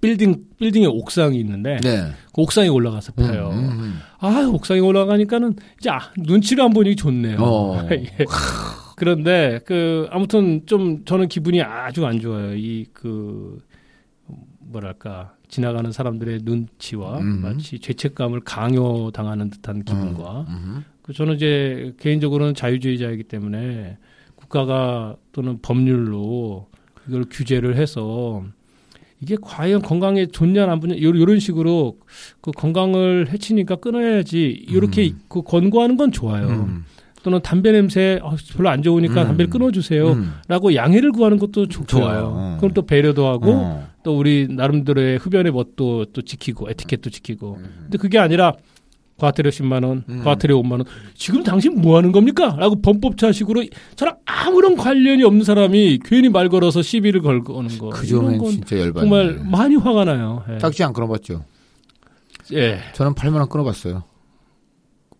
빌딩 0.00 0.44
빌딩에 0.58 0.86
옥상이 0.86 1.38
있는데 1.40 1.78
네. 1.82 2.10
그 2.32 2.42
옥상에 2.42 2.68
올라가서 2.68 3.12
음, 3.18 3.26
펴요. 3.26 3.50
음, 3.52 3.58
음. 3.58 3.98
아 4.20 4.48
옥상에 4.52 4.80
올라가니까는 4.80 5.56
이제 5.78 5.90
아, 5.90 5.98
눈치를 6.16 6.64
안 6.64 6.72
보니 6.72 6.94
좋네요. 6.96 7.38
어. 7.40 7.88
예. 7.90 8.06
그런데 8.98 9.60
그 9.64 10.06
아무튼 10.10 10.66
좀 10.66 11.04
저는 11.04 11.28
기분이 11.28 11.62
아주 11.62 12.04
안 12.06 12.20
좋아요. 12.20 12.54
이 12.56 12.86
그 12.92 13.60
뭐랄까 14.60 15.34
지나가는 15.48 15.90
사람들의 15.90 16.40
눈치와 16.42 17.20
음. 17.20 17.40
마치 17.40 17.78
죄책감을 17.78 18.40
강요당하는 18.40 19.48
듯한 19.50 19.82
기분과 19.84 20.44
음. 20.48 20.84
그 21.02 21.12
저는 21.14 21.36
이제 21.36 21.94
개인적으로는 22.00 22.54
자유주의자이기 22.54 23.24
때문에 23.24 23.96
국가가 24.34 25.16
또는 25.32 25.58
법률로 25.62 26.68
이걸 27.08 27.24
규제를 27.30 27.76
해서 27.76 28.44
이게 29.20 29.36
과연 29.40 29.80
건강에 29.80 30.26
좋냐 30.26 30.70
안 30.70 30.80
좋냐 30.80 31.00
요- 31.00 31.18
요런 31.18 31.38
식으로 31.40 31.98
그 32.42 32.50
건강을 32.50 33.30
해치니까 33.32 33.76
끊어야지 33.76 34.48
이렇게 34.68 35.08
음. 35.10 35.20
그 35.28 35.40
권고하는 35.42 35.96
건 35.96 36.12
좋아요. 36.12 36.46
음. 36.48 36.84
또는 37.28 37.42
담배 37.42 37.72
냄새 37.72 38.18
어, 38.22 38.36
별로 38.56 38.70
안 38.70 38.82
좋으니까 38.82 39.20
음. 39.22 39.26
담배를 39.26 39.50
끊어주세요. 39.50 40.12
음. 40.12 40.32
라고 40.48 40.74
양해를 40.74 41.12
구하는 41.12 41.38
것도 41.38 41.68
좋, 41.68 41.86
좋아요. 41.86 42.06
좋아요. 42.06 42.32
어. 42.34 42.56
그럼 42.58 42.72
또 42.72 42.86
배려도 42.86 43.26
하고 43.26 43.52
어. 43.52 43.86
또 44.02 44.18
우리 44.18 44.46
나름대로의 44.48 45.18
흡연의 45.18 45.52
멋도 45.52 46.06
또 46.06 46.22
지키고 46.22 46.70
에티켓도 46.70 47.10
지키고. 47.10 47.58
음. 47.60 47.70
근데 47.82 47.98
그게 47.98 48.18
아니라 48.18 48.54
과태료 49.18 49.50
10만 49.50 49.84
원, 49.84 50.04
음. 50.08 50.24
과태료 50.24 50.62
5만 50.62 50.70
원. 50.72 50.84
지금 51.14 51.42
당신 51.42 51.78
뭐 51.82 51.98
하는 51.98 52.12
겁니까? 52.12 52.56
라고 52.58 52.80
범법차식으로 52.80 53.64
저랑 53.96 54.16
아무런 54.24 54.76
관련이 54.76 55.22
없는 55.22 55.44
사람이 55.44 55.98
괜히 56.04 56.30
말 56.30 56.48
걸어서 56.48 56.80
시비를 56.80 57.20
걸거는 57.20 57.76
거. 57.76 57.90
그건 57.90 58.38
진짜 58.50 58.78
열받네. 58.78 59.00
정말 59.00 59.38
많이 59.44 59.76
화가 59.76 60.06
나요. 60.06 60.44
예. 60.50 60.56
딱지 60.58 60.82
안 60.82 60.94
끊어봤죠. 60.94 61.44
예. 62.54 62.78
저는 62.94 63.12
8만 63.12 63.34
원 63.34 63.48
끊어봤어요. 63.50 64.04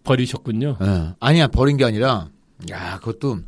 버리셨군요. 0.08 0.76
예. 0.80 1.14
아니야 1.20 1.48
버린 1.48 1.76
게 1.76 1.84
아니라 1.84 2.30
야 2.70 2.98
그것도 2.98 3.40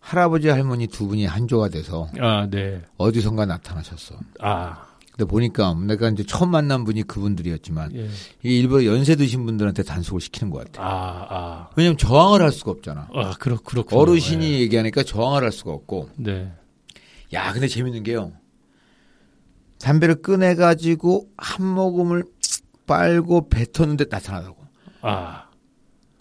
할아버지 0.00 0.48
할머니 0.48 0.86
두 0.86 1.06
분이 1.06 1.24
한조가 1.24 1.68
돼서 1.68 2.08
아, 2.20 2.46
네. 2.50 2.82
어디선가 2.98 3.46
나타나셨어. 3.46 4.16
아, 4.40 4.86
근데 5.10 5.24
보니까 5.24 5.74
내가 5.74 6.08
이제 6.08 6.24
처음 6.24 6.50
만난 6.50 6.84
분이 6.84 7.04
그분들이었지만 7.04 7.94
예. 7.94 8.10
이게 8.42 8.58
일부러 8.58 8.84
연세 8.84 9.14
드신 9.14 9.46
분들한테 9.46 9.84
단속을 9.84 10.20
시키는 10.20 10.50
것 10.50 10.64
같아. 10.64 10.82
아, 10.82 11.26
아. 11.30 11.70
왜냐면 11.76 11.96
저항을 11.96 12.42
할 12.42 12.50
수가 12.50 12.72
없잖아. 12.72 13.08
아, 13.14 13.32
그렇, 13.38 13.56
그렇군요. 13.58 14.00
어르신이 14.00 14.60
얘기하니까 14.60 15.04
저항을 15.04 15.44
할 15.44 15.52
수가 15.52 15.70
없고. 15.72 16.10
네. 16.16 16.52
야, 17.32 17.52
근데 17.52 17.68
재밌는 17.68 18.02
게요. 18.02 18.32
담배를 19.78 20.20
꺼내 20.22 20.54
가지고 20.54 21.28
한 21.36 21.64
모금을 21.66 22.24
빨고 22.86 23.48
뱉었는데 23.48 24.06
나타나더라고. 24.10 24.64
아, 25.02 25.46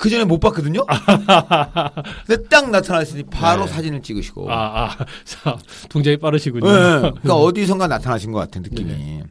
그 0.03 0.09
전에 0.09 0.25
못 0.25 0.37
봤거든요? 0.41 0.85
근데 2.27 2.43
딱 2.49 2.69
나타났으니 2.69 3.23
바로 3.31 3.65
네. 3.65 3.71
사진을 3.71 4.01
찍으시고. 4.01 4.51
아, 4.51 4.83
아, 4.83 5.05
자, 5.23 5.57
동작이 5.87 6.17
빠르시군요. 6.17 6.67
네, 6.69 6.99
그러니까 6.99 7.35
어디선가 7.35 7.87
나타나신 7.87 8.33
것 8.33 8.39
같은 8.39 8.63
느낌이. 8.63 9.23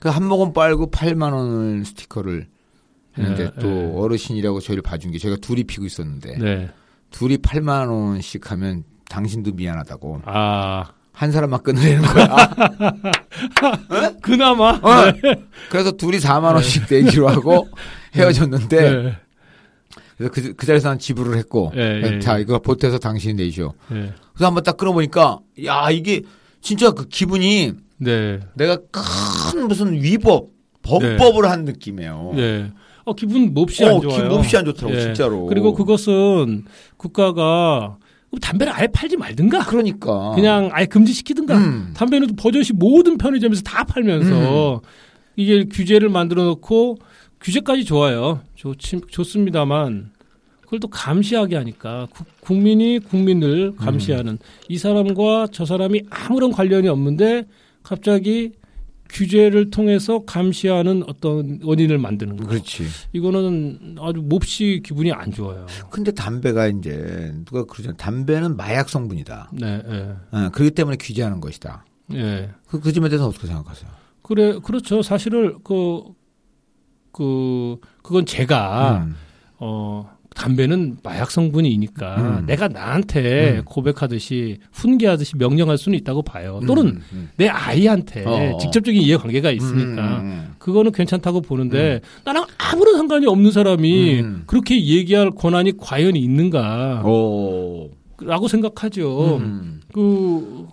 그한 0.00 0.26
모금 0.26 0.52
빨고 0.52 0.90
8만 0.90 1.32
원을 1.32 1.84
스티커를 1.84 2.48
근데 3.14 3.44
예, 3.44 3.60
또 3.60 3.68
예. 3.68 3.92
어르신이라고 3.94 4.58
저희를 4.58 4.82
봐준 4.82 5.12
게 5.12 5.18
저희가 5.18 5.38
둘이 5.40 5.62
피고 5.62 5.86
있었는데 5.86 6.38
네. 6.38 6.70
둘이 7.10 7.36
8만 7.36 7.88
원씩 7.88 8.50
하면 8.50 8.82
당신도 9.08 9.52
미안하다고 9.52 10.22
아 10.24 10.96
한 11.16 11.32
사람만 11.32 11.62
끊으려는 11.62 12.02
거야. 12.02 12.26
그나마 14.20 14.72
어. 14.72 15.12
그래서 15.70 15.92
둘이 15.92 16.18
4만 16.18 16.52
원씩 16.52 16.84
내기로 16.90 17.26
하고 17.28 17.68
헤어졌는데 18.14 19.02
네. 19.02 19.16
그래서 20.16 20.32
그, 20.32 20.54
그 20.54 20.66
자리에서 20.66 20.88
난 20.88 20.98
지불을 20.98 21.36
했고 21.38 21.72
예, 21.76 22.02
예, 22.02 22.18
자 22.20 22.38
이거 22.38 22.58
보태서 22.58 22.98
당신이 22.98 23.34
내죠. 23.34 23.74
네. 23.88 24.12
그래서 24.32 24.46
한번 24.46 24.62
딱 24.64 24.76
끊어보니까 24.76 25.40
야 25.64 25.90
이게 25.90 26.22
진짜 26.60 26.90
그 26.92 27.06
기분이 27.08 27.72
네. 27.98 28.40
내가 28.54 28.78
큰 28.90 29.68
무슨 29.68 29.92
위법 29.92 30.50
범법을 30.82 31.48
한 31.50 31.64
느낌이에요. 31.64 32.32
네. 32.34 32.72
어, 33.04 33.14
기분 33.14 33.52
몹시 33.54 33.84
어, 33.84 33.94
안 33.94 34.00
좋아요. 34.00 34.16
기분 34.16 34.36
몹시 34.36 34.56
안 34.56 34.64
좋더라고 34.64 34.96
예. 34.96 35.00
진짜로. 35.00 35.46
그리고 35.46 35.74
그것은 35.74 36.64
국가가 36.96 37.98
담배를 38.40 38.72
아예 38.72 38.86
팔지 38.86 39.16
말든가. 39.16 39.66
그러니까 39.66 40.32
그냥 40.34 40.70
아예 40.72 40.86
금지시키든가. 40.86 41.56
음. 41.56 41.94
담배는 41.94 42.36
버젓이 42.36 42.72
모든 42.74 43.16
편의점에서 43.18 43.62
다 43.62 43.84
팔면서 43.84 44.82
이게 45.36 45.64
규제를 45.64 46.08
만들어 46.08 46.44
놓고 46.44 46.96
규제까지 47.46 47.84
좋아요. 47.84 48.40
좋지, 48.56 49.02
좋습니다만 49.08 50.10
그걸 50.62 50.80
또 50.80 50.88
감시하게 50.88 51.54
하니까 51.54 52.08
국, 52.12 52.26
국민이 52.40 52.98
국민을 52.98 53.76
감시하는 53.76 54.32
음. 54.32 54.38
이 54.68 54.76
사람과 54.76 55.46
저 55.52 55.64
사람이 55.64 56.02
아무런 56.10 56.50
관련이 56.50 56.88
없는데 56.88 57.46
갑자기 57.84 58.50
규제를 59.10 59.70
통해서 59.70 60.24
감시하는 60.24 61.04
어떤 61.06 61.60
원인을 61.62 61.98
만드는 61.98 62.36
거. 62.36 62.48
그렇지. 62.48 62.82
이거는 63.12 63.94
아주 64.00 64.20
몹시 64.22 64.82
기분이 64.84 65.12
안 65.12 65.30
좋아요. 65.30 65.66
근데 65.88 66.10
담배가 66.10 66.66
이제 66.66 67.32
누가 67.44 67.64
그러잖아. 67.64 67.96
담배는 67.96 68.56
마약 68.56 68.88
성분이다. 68.88 69.52
네, 69.52 69.82
예. 69.88 70.16
어, 70.36 70.48
그렇기 70.50 70.72
때문에 70.72 70.96
규제하는 70.96 71.40
것이다. 71.40 71.84
예. 72.14 72.50
그, 72.66 72.80
그 72.80 72.92
점에 72.92 73.08
대해서 73.08 73.28
어떻게 73.28 73.46
생각하세요? 73.46 73.88
그래, 74.22 74.58
그렇죠. 74.58 75.02
사실을 75.02 75.58
그, 75.62 76.02
그, 77.16 77.78
그건 78.02 78.26
제가, 78.26 79.04
음. 79.06 79.16
어, 79.58 80.16
담배는 80.34 80.98
마약 81.02 81.30
성분이니까 81.30 82.16
음. 82.16 82.46
내가 82.46 82.68
나한테 82.68 83.58
음. 83.58 83.62
고백하듯이 83.64 84.58
훈계하듯이 84.70 85.38
명령할 85.38 85.78
수는 85.78 85.98
있다고 85.98 86.20
봐요. 86.20 86.60
또는 86.66 86.88
음, 86.88 87.02
음. 87.12 87.30
내 87.36 87.48
아이한테 87.48 88.24
어. 88.26 88.58
직접적인 88.58 89.00
이해관계가 89.00 89.50
있으니까 89.50 90.18
음, 90.18 90.26
음, 90.26 90.54
그거는 90.58 90.92
괜찮다고 90.92 91.40
보는데 91.40 92.02
나랑 92.24 92.44
아무런 92.58 92.98
상관이 92.98 93.26
없는 93.26 93.50
사람이 93.50 94.20
음. 94.20 94.42
그렇게 94.46 94.84
얘기할 94.84 95.30
권한이 95.30 95.78
과연 95.78 96.16
있는가 96.16 97.00
음. 97.02 97.06
오. 97.06 97.90
라고 98.20 98.48
생각하죠. 98.48 99.38
음. 99.38 99.80
그 99.92 100.66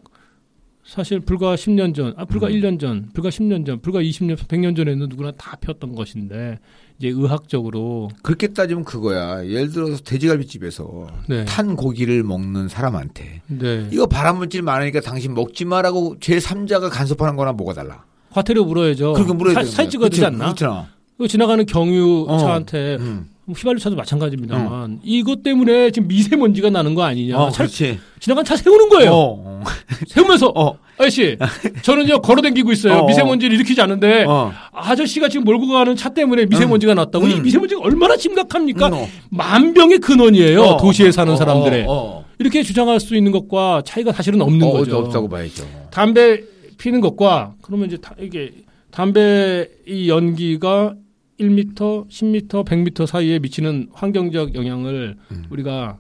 사실 0.93 1.19
불과 1.19 1.55
10년 1.55 1.95
전, 1.95 2.13
아 2.17 2.25
불과 2.25 2.45
음. 2.45 2.51
1년 2.51 2.79
전, 2.79 3.09
불과 3.13 3.29
10년 3.29 3.65
전, 3.65 3.81
불과 3.81 3.99
20년, 3.99 4.37
100년 4.37 4.75
전에는 4.75 5.09
누구나 5.09 5.31
다 5.31 5.57
폈던 5.59 5.95
것인데 5.95 6.59
이제 6.99 7.07
의학적으로 7.07 8.11
그렇게 8.21 8.49
따지면 8.49 8.83
그거야. 8.83 9.43
예를 9.43 9.71
들어서 9.71 10.03
돼지갈비집에서 10.03 11.07
네. 11.29 11.45
탄 11.45 11.75
고기를 11.75 12.21
먹는 12.21 12.67
사람한테 12.67 13.41
네. 13.47 13.87
이거 13.91 14.05
발암물질 14.05 14.61
많으니까 14.61 15.01
당신 15.01 15.33
먹지 15.33 15.65
마라고 15.65 16.17
제 16.19 16.37
3자가 16.37 16.91
간섭하는 16.91 17.37
거나 17.37 17.53
뭐가 17.53 17.73
달라. 17.73 18.03
과태료 18.29 18.63
물어야죠. 18.63 19.13
그렇게 19.13 19.33
물어야 19.33 19.55
사, 19.55 19.63
사진 19.63 19.89
찍어야 19.89 20.09
되지 20.09 20.23
않나? 20.23 20.45
그렇잖아. 20.45 20.89
그 21.17 21.27
지나가는 21.27 21.65
경유차한테 21.65 22.97
음. 22.99 23.29
휘발유차도 23.47 23.95
마찬가지입니다만 23.95 24.99
이것 25.03 25.41
때문에 25.41 25.89
지금 25.89 26.07
미세먼지가 26.07 26.69
나는 26.69 26.93
거 26.93 27.01
아니냐? 27.01 27.37
어, 27.37 27.49
차, 27.49 27.63
그렇지. 27.63 27.99
지나간 28.19 28.45
차 28.45 28.55
세우는 28.55 28.89
거예요. 28.89 29.11
어. 29.11 29.63
세우면서 30.07 30.53
어. 30.55 30.82
아저씨 30.97 31.37
저는요 31.81 32.21
걸어다니고 32.21 32.71
있어요. 32.71 32.93
어. 32.93 33.07
미세먼지를 33.07 33.55
일으키지 33.55 33.81
않는데 33.81 34.25
어. 34.27 34.53
아저씨가 34.71 35.29
지금 35.29 35.43
몰고 35.45 35.67
가는 35.67 35.95
차 35.95 36.09
때문에 36.09 36.45
미세먼지가 36.45 36.93
났다고 36.93 37.27
이 37.27 37.33
음. 37.33 37.43
미세먼지가 37.43 37.81
얼마나 37.81 38.17
심각합니까? 38.17 38.87
음, 38.87 38.93
어. 38.93 39.07
만병의 39.31 39.99
근원이에요. 39.99 40.61
어. 40.61 40.77
도시에 40.77 41.11
사는 41.11 41.33
어, 41.33 41.35
사람들의 41.35 41.85
어, 41.87 41.91
어. 41.91 42.25
이렇게 42.39 42.63
주장할 42.63 42.99
수 42.99 43.15
있는 43.15 43.31
것과 43.31 43.83
차이가 43.85 44.11
사실은 44.11 44.41
없는 44.41 44.67
어, 44.67 44.71
거죠. 44.71 44.97
없다고 44.97 45.29
봐야죠. 45.29 45.65
담배 45.91 46.41
피는 46.77 47.01
것과 47.01 47.53
그러면 47.61 47.87
이제 47.87 47.97
다 47.97 48.15
이게 48.19 48.51
담배 48.91 49.67
이 49.87 50.09
연기가 50.09 50.95
1m, 51.39 52.09
10m, 52.09 52.65
100m 52.65 53.05
사이에 53.07 53.39
미치는 53.39 53.89
환경적 53.93 54.55
영향을 54.55 55.15
음. 55.31 55.45
우리가 55.49 55.97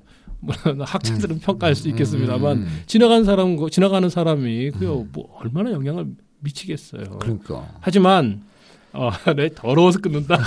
학자들은 0.85 1.39
평가할 1.39 1.75
수 1.75 1.87
있겠습니다만 1.89 2.57
음, 2.57 2.61
음. 2.63 2.81
지나가는 2.85 3.23
사람 3.23 3.57
지나가는 3.69 4.09
사람이 4.09 4.71
그요 4.71 5.07
뭐 5.11 5.35
얼마나 5.39 5.71
영향을 5.71 6.07
미치겠어요. 6.39 7.03
그러니까. 7.19 7.67
하지만 7.81 8.43
어, 8.91 9.09
네, 9.35 9.49
더러워서 9.55 9.99
끊는다. 9.99 10.37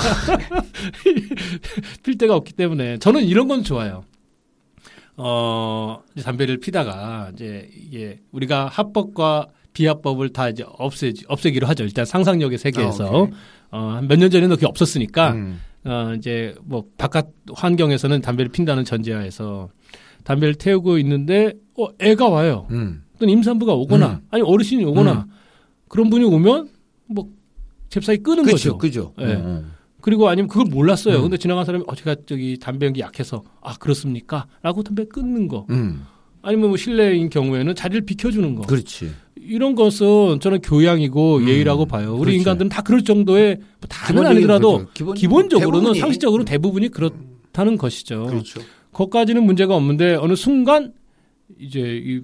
필 2.02 2.18
데가 2.18 2.36
없기 2.36 2.52
때문에 2.52 2.98
저는 2.98 3.24
이런 3.24 3.48
건 3.48 3.64
좋아요. 3.64 4.04
어, 5.16 6.00
이제 6.14 6.24
담배를 6.24 6.58
피다가 6.58 7.30
이제 7.32 7.68
이게 7.74 8.20
우리가 8.32 8.68
합법과 8.68 9.48
비합법을 9.72 10.32
다 10.32 10.48
이제 10.48 10.64
없애 10.78 11.12
없애기로 11.26 11.66
하죠. 11.68 11.84
일단 11.84 12.04
상상력의 12.04 12.56
아, 12.56 12.58
세계에서 12.58 13.10
오케이. 13.10 13.34
어, 13.70 14.00
몇 14.06 14.16
년 14.18 14.30
전에는 14.30 14.54
그게 14.56 14.66
없었으니까 14.66 15.32
음. 15.32 15.60
어, 15.86 16.14
이제 16.16 16.54
뭐 16.64 16.84
바깥 16.98 17.28
환경에서는 17.54 18.20
담배를 18.20 18.50
핀다는 18.50 18.84
전제하에서 18.84 19.70
담배를 20.24 20.54
태우고 20.54 20.98
있는데 20.98 21.54
어, 21.78 21.86
애가 21.98 22.28
와요. 22.28 22.66
음. 22.70 23.04
또는 23.18 23.32
임산부가 23.34 23.72
오거나 23.72 24.06
음. 24.08 24.26
아니 24.30 24.42
어르신이 24.42 24.84
오거나 24.84 25.26
그런 25.88 26.10
분이 26.10 26.24
오면 26.24 26.68
뭐 27.06 27.30
잽싸게 27.88 28.18
끄는 28.18 28.44
그죠, 28.44 28.76
거죠. 28.76 28.78
그죠. 28.78 29.14
예. 29.20 29.34
어, 29.34 29.42
어. 29.44 29.64
그리고 30.00 30.28
아니면 30.28 30.48
그걸 30.48 30.66
몰랐어요. 30.66 31.16
음. 31.16 31.22
근데 31.22 31.36
지나간 31.36 31.64
사람이 31.64 31.84
어 31.86 31.94
제가 31.94 32.16
저기 32.26 32.58
담배 32.58 32.86
연기 32.86 33.00
약해서 33.00 33.44
아 33.60 33.76
그렇습니까? 33.76 34.46
라고 34.62 34.82
담배 34.82 35.04
끊는 35.04 35.48
거. 35.48 35.66
음. 36.46 36.48
아니면 36.48 36.68
뭐 36.68 36.76
실내인 36.76 37.28
경우에는 37.28 37.74
자리를 37.74 38.06
비켜주는 38.06 38.54
거. 38.54 38.62
그렇지. 38.62 39.12
이런 39.36 39.74
것은 39.74 40.40
저는 40.40 40.60
교양이고 40.60 41.38
음. 41.38 41.48
예의라고 41.48 41.86
봐요. 41.86 42.12
우리 42.14 42.32
그렇죠. 42.32 42.36
인간들은 42.38 42.68
다 42.68 42.82
그럴 42.82 43.02
정도의 43.02 43.56
뭐 43.56 43.88
다는 43.88 44.26
아니더라도 44.26 44.86
거죠. 44.86 45.12
기본, 45.14 45.48
대부분이. 45.48 45.98
상식적으로 45.98 46.44
대부분이 46.44 46.88
그렇다는 46.88 47.76
것이죠. 47.76 48.26
그렇죠. 48.26 48.60
거기까지는 48.92 49.44
문제가 49.44 49.76
없는데 49.76 50.14
어느 50.14 50.34
순간 50.34 50.92
이제 51.58 51.80
이 51.80 52.22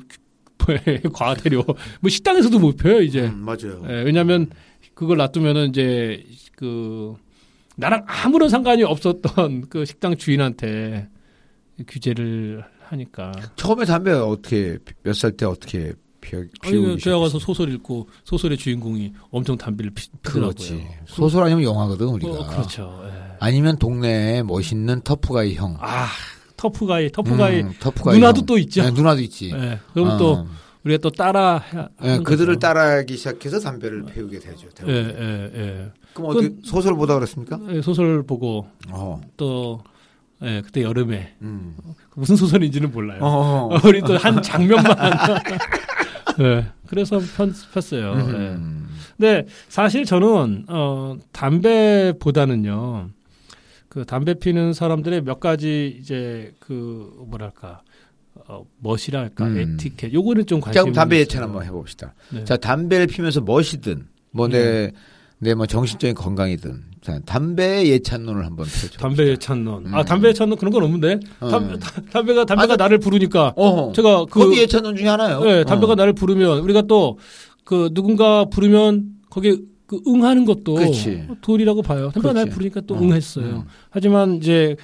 과태료 1.13 1.65
뭐 2.01 2.09
식당에서도 2.09 2.57
못 2.59 2.77
펴요 2.77 3.01
이제 3.01 3.23
음, 3.23 3.45
맞아요. 3.45 3.85
예, 3.89 4.03
왜냐하면 4.03 4.49
그걸 4.95 5.17
놔두면은 5.19 5.71
이제 5.71 6.25
그 6.57 7.15
나랑 7.77 8.05
아무런 8.07 8.49
상관이 8.49 8.85
없었던 8.85 9.69
그 9.69 9.85
식당 9.85 10.17
주인한테 10.17 11.09
규제를 11.89 12.65
하니까 12.89 13.33
처음에 13.57 13.85
담배 13.85 14.13
어떻게 14.13 14.79
몇 15.03 15.13
살 15.15 15.33
때 15.37 15.47
어떻게 15.47 15.93
피우, 16.21 16.45
아니 16.63 16.99
제가 16.99 17.19
가서? 17.19 17.39
소설 17.41 17.73
읽고 17.73 18.09
소설의 18.25 18.57
주인공이 18.57 19.13
엄청 19.31 19.59
담배를 19.59 19.91
피, 19.93 20.09
피더라고요. 20.23 20.51
그렇지. 20.55 20.87
소설 21.07 21.43
아니면 21.43 21.65
영화거든 21.65 22.07
우리가. 22.07 22.31
어, 22.33 22.47
그렇죠. 22.47 23.03
예. 23.07 23.37
아니면 23.41 23.77
동네에 23.77 24.45
멋있는 24.45 25.01
터프가이 25.03 25.57
형. 25.57 25.77
아 25.81 26.07
터프가이 26.57 27.11
터프가이 27.11 27.63
음, 27.63 27.73
터프가이 27.81 28.15
누나도 28.15 28.39
형. 28.41 28.47
또 28.47 28.59
있죠. 28.59 28.83
네, 28.85 28.91
누나도 28.93 29.21
있지. 29.23 29.51
예, 29.53 29.81
그럼 29.95 30.11
어. 30.11 30.17
또 30.17 30.47
우리가 30.85 31.01
또 31.01 31.11
따라 31.11 31.59
해- 31.59 31.89
예, 32.05 32.19
그들을 32.19 32.55
거죠. 32.55 32.59
따라하기 32.61 33.17
시작해서 33.17 33.59
담배를 33.59 34.05
피우게 34.05 34.39
되죠. 34.39 34.69
예, 34.69 34.75
대부분. 34.75 34.95
예, 34.95 35.51
예. 35.57 35.93
그럼 36.15 36.31
어떻게 36.31 36.51
소설 36.63 36.95
보다 36.95 37.15
그랬습니까? 37.15 37.59
예, 37.71 37.83
소설 37.83 38.23
보고 38.25 38.69
어. 38.91 39.21
또 39.37 39.83
예, 40.45 40.61
그때 40.65 40.83
여름에 40.83 41.35
음. 41.43 41.77
무슨 42.15 42.37
소설인지는 42.37 42.91
몰라요. 42.93 43.21
어. 43.23 43.69
어, 43.73 43.79
우리 43.87 44.01
또 44.01 44.17
한 44.17 44.43
장면만. 44.43 44.97
네. 46.39 46.67
그래서 46.89 47.21
편, 47.37 47.55
폈어요. 47.73 48.15
네. 48.17 48.23
음. 48.23 48.89
근데 49.17 49.47
사실 49.69 50.05
저는, 50.05 50.65
어, 50.69 51.17
담배보다는요, 51.33 53.11
그 53.89 54.05
담배 54.05 54.35
피는 54.35 54.73
사람들의 54.73 55.23
몇 55.23 55.39
가지 55.41 55.97
이제 56.01 56.53
그, 56.59 57.25
뭐랄까, 57.29 57.83
어, 58.49 58.65
멋이랄까, 58.79 59.45
음. 59.47 59.77
에티켓. 59.77 60.13
요거는 60.13 60.47
좀 60.47 60.61
자, 60.61 60.67
관심이 60.67 60.83
그럼 60.85 60.95
담배. 60.95 61.19
예찬 61.21 61.43
한번 61.43 61.65
해봅시다. 61.65 62.15
네. 62.31 62.45
자, 62.45 62.57
담배를 62.57 63.07
피면서 63.07 63.41
멋이든, 63.43 64.07
뭐, 64.33 64.47
음. 64.47 64.91
내, 65.43 65.51
내뭐 65.51 65.67
정신적인 65.67 66.15
건강이든. 66.15 66.93
자, 67.03 67.19
담배 67.27 67.89
예찬론을 67.89 68.47
한번 68.47 68.67
펴줘. 68.67 68.99
담배 68.99 69.27
예찬론. 69.29 69.93
아, 69.93 70.01
음. 70.01 70.05
담배 70.05 70.29
예찬론 70.29 70.57
그런 70.57 70.73
건 70.73 70.85
없는데. 70.85 71.19
어. 71.41 71.49
담, 71.49 71.79
담배가, 72.13 72.45
담배가 72.45 72.75
아, 72.75 72.77
나를 72.77 72.99
부르니까. 72.99 73.53
어. 73.57 73.93
제가 73.95 74.27
그. 74.27 74.41
거기 74.41 74.61
예찬론 74.61 74.95
중에 74.97 75.09
하나요. 75.09 75.41
네, 75.43 75.65
담배가 75.65 75.93
어. 75.93 75.97
나를 75.97 76.13
부르면 76.13 76.61
우리가 76.61 76.83
또 76.83 77.17
그 77.65 77.91
누군가 77.93 78.45
부르면 78.47 79.17
거기에 79.31 79.57
그 79.87 80.01
응하는 80.07 80.45
것도 80.45 80.75
그렇지. 80.75 81.29
도리라고 81.43 81.83
봐요. 81.83 82.11
담배가 82.13 82.33
날 82.33 82.45
그렇지. 82.45 82.55
부르니까 82.55 82.81
또 82.83 82.95
어, 82.95 82.99
응했어요. 83.01 83.47
음. 83.47 83.63
하지만 83.91 84.37
이제 84.37 84.77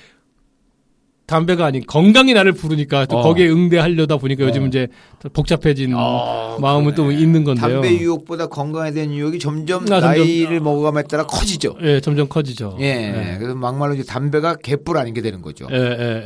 담배가 1.29 1.67
아닌 1.67 1.83
건강이 1.87 2.33
나를 2.33 2.53
부르니까 2.53 3.05
또 3.05 3.19
어. 3.19 3.23
거기에 3.23 3.49
응대하려다 3.51 4.17
보니까 4.17 4.45
요즘 4.45 4.63
어. 4.63 4.67
이제 4.67 4.89
더 5.21 5.29
복잡해진 5.29 5.93
아, 5.95 6.57
마음은 6.59 6.95
또. 6.95 7.13
있는 7.13 7.45
건데요. 7.45 7.71
담배 7.83 7.93
유혹보다 7.99 8.47
건강에 8.47 8.93
대한 8.93 9.13
유혹이 9.13 9.39
점점 9.39 9.83
아, 9.83 10.01
점점- 10.01 10.11
나이를 10.11 10.61
먹어감에 10.61 11.03
따라 11.03 11.25
커지죠. 11.27 11.77
예, 11.83 12.01
점점 12.01 12.29
커지죠. 12.29 12.79
예. 12.81 13.37
그래서 13.39 13.55
막말로 13.55 13.95
이제 13.95 14.05
담배가 14.05 14.57
개뿔 14.57 14.97
아닌 14.97 15.13
게 15.13 15.21
되는 15.21 15.43
거죠. 15.43 15.67
예, 15.71 15.77
예, 15.77 15.81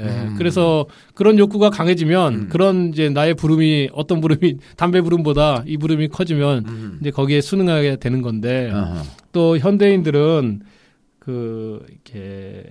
예. 0.05 0.09
음. 0.29 0.35
그래서 0.39 0.87
그런 1.15 1.37
욕구가 1.37 1.71
강해지면 1.71 2.35
음. 2.35 2.49
그런 2.49 2.91
이제 2.93 3.09
나의 3.09 3.35
부름이 3.35 3.91
어떤 3.93 4.21
부름이 4.21 4.59
담배 4.77 5.01
부름보다 5.01 5.65
이 5.67 5.79
부름이 5.79 6.09
커지면 6.09 6.65
음. 6.69 6.99
이제 7.01 7.11
거기에 7.11 7.41
순응하게 7.41 7.97
되는 7.97 8.23
건데 8.23 8.71
어허. 8.73 9.03
또 9.33 9.59
현대인들은 9.59 10.61
그 11.19 11.85
이렇게 11.91 12.63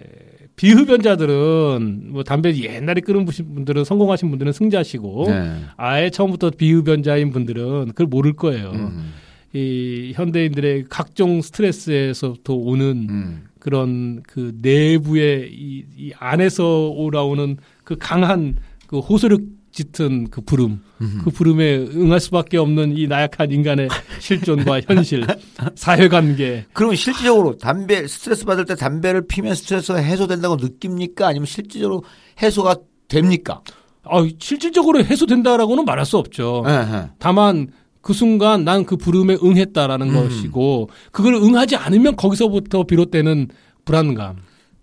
비흡연자들은 0.55 2.11
뭐 2.11 2.23
담배 2.23 2.55
옛날에 2.55 3.01
끊은 3.01 3.25
분들은 3.25 3.83
성공하신 3.83 4.29
분들은 4.29 4.51
승자시고 4.51 5.25
네. 5.27 5.55
아예 5.77 6.09
처음부터 6.09 6.51
비흡연자인 6.51 7.31
분들은 7.31 7.87
그걸 7.87 8.07
모를 8.07 8.33
거예요. 8.33 8.71
음. 8.71 9.13
이 9.53 10.13
현대인들의 10.15 10.85
각종 10.89 11.41
스트레스에서부터 11.41 12.53
오는 12.53 13.07
음. 13.09 13.43
그런 13.59 14.23
그 14.23 14.53
내부의 14.61 15.51
이, 15.51 15.85
이 15.97 16.11
안에서 16.17 16.89
올라오는 16.89 17.57
그 17.83 17.97
강한 17.97 18.55
그 18.87 18.99
호소력 18.99 19.41
짙은 19.71 20.29
그 20.29 20.41
부름, 20.41 20.81
음. 21.01 21.21
그 21.23 21.29
부름에 21.29 21.77
응할 21.77 22.19
수밖에 22.19 22.57
없는 22.57 22.97
이 22.97 23.07
나약한 23.07 23.51
인간의 23.51 23.87
실존과 24.19 24.81
현실, 24.87 25.25
사회관계. 25.75 26.65
그럼 26.73 26.95
실질적으로 26.95 27.57
담배 27.57 28.05
스트레스 28.07 28.45
받을 28.45 28.65
때 28.65 28.75
담배를 28.75 29.27
피면 29.27 29.55
스트레스가 29.55 29.99
해소된다고 29.99 30.57
느낍니까? 30.57 31.27
아니면 31.27 31.45
실질적으로 31.45 32.03
해소가 32.41 32.75
됩니까? 33.07 33.61
아, 34.03 34.27
실질적으로 34.39 35.03
해소된다라고는 35.03 35.85
말할 35.85 36.05
수 36.05 36.17
없죠. 36.17 36.63
예, 36.67 36.71
예. 36.71 37.09
다만 37.19 37.67
그 38.01 38.13
순간 38.13 38.63
난 38.65 38.83
그 38.83 38.97
부름에 38.97 39.37
응했다라는 39.43 40.09
음. 40.09 40.13
것이고 40.15 40.89
그걸 41.11 41.35
응하지 41.35 41.75
않으면 41.75 42.15
거기서부터 42.15 42.83
비롯되는 42.83 43.47
불안감. 43.85 44.37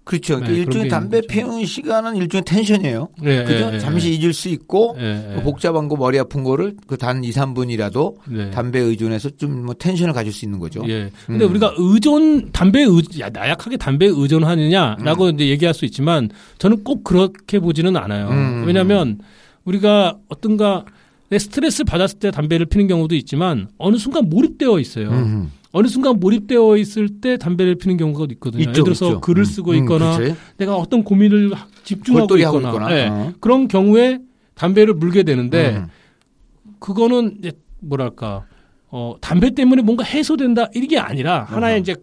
그렇죠. 0.09 0.41
네, 0.41 0.47
그 0.47 0.53
일종의 0.53 0.89
담배. 0.89 1.21
피우는 1.21 1.67
시간은 1.67 2.17
일종의 2.17 2.43
텐션이에요. 2.45 3.09
네, 3.21 3.45
그죠? 3.45 3.69
예, 3.71 3.75
예, 3.75 3.79
잠시 3.79 4.15
잊을 4.15 4.33
수 4.33 4.49
있고 4.49 4.97
예, 4.99 5.33
예. 5.33 5.37
그 5.37 5.43
복잡한 5.43 5.87
거 5.89 5.97
머리 5.97 6.19
아픈 6.19 6.43
거를 6.45 6.75
그 6.87 6.97
단 6.97 7.23
2, 7.23 7.31
3분이라도 7.31 8.17
네. 8.29 8.51
담배에 8.51 8.83
의존해서 8.83 9.31
좀 9.37 9.67
뭐 9.67 9.75
텐션을 9.75 10.15
가질 10.15 10.33
수 10.33 10.45
있는 10.47 10.59
거죠. 10.59 10.83
예. 10.89 11.11
근데 11.27 11.45
음. 11.45 11.51
우리가 11.51 11.75
의존 11.77 12.51
담배에 12.53 12.85
의, 12.85 13.03
야, 13.21 13.29
나약하게 13.29 13.77
담배에 13.77 14.09
의존하느냐라고 14.11 15.27
음. 15.27 15.35
이제 15.35 15.49
얘기할 15.49 15.75
수 15.75 15.85
있지만 15.85 16.31
저는 16.59 16.85
꼭 16.85 17.05
그렇게 17.05 17.59
보지는 17.61 17.97
않아요. 17.97 18.29
음. 18.31 18.65
왜냐하면 18.67 19.19
우리가 19.65 20.17
어떤가 20.29 20.85
내 21.31 21.39
스트레스 21.39 21.85
받았을 21.85 22.19
때 22.19 22.31
담배를 22.31 22.65
피는 22.67 22.87
경우도 22.89 23.15
있지만 23.17 23.69
어느 23.77 23.97
순간 23.99 24.29
몰입되어 24.31 24.79
있어요. 24.81 25.11
음. 25.11 25.53
어느 25.73 25.87
순간 25.89 26.19
몰입되어 26.19 26.77
있을 26.79 27.21
때 27.21 27.37
담배를 27.37 27.75
피는 27.77 27.97
경우가 27.99 28.27
있거든요. 28.33 28.63
있죠, 28.63 28.71
예를 28.71 28.85
들어서 28.85 29.07
있죠. 29.09 29.21
글을 29.21 29.43
음. 29.43 29.45
쓰고 29.45 29.71
음, 29.73 29.77
있거나 29.77 30.17
그치? 30.19 30.35
내가 30.57 30.77
어떤 30.77 31.05
고민을 31.05 31.53
집중하고 31.85 32.37
있거나, 32.39 32.69
있거나. 32.71 32.97
예. 32.97 33.09
어. 33.11 33.33
그런 33.41 33.69
경우에 33.69 34.19
담배를 34.55 34.95
물게 34.95 35.23
되는데 35.25 35.77
음. 35.77 35.87
그거는 36.79 37.37
이제 37.39 37.53
뭐랄까 37.81 38.47
어 38.91 39.15
담배 39.21 39.51
때문에 39.51 39.83
뭔가 39.83 40.05
해소된다 40.05 40.69
이게 40.75 40.99
아니라 40.99 41.45
하나의. 41.45 41.81
이제 41.81 41.95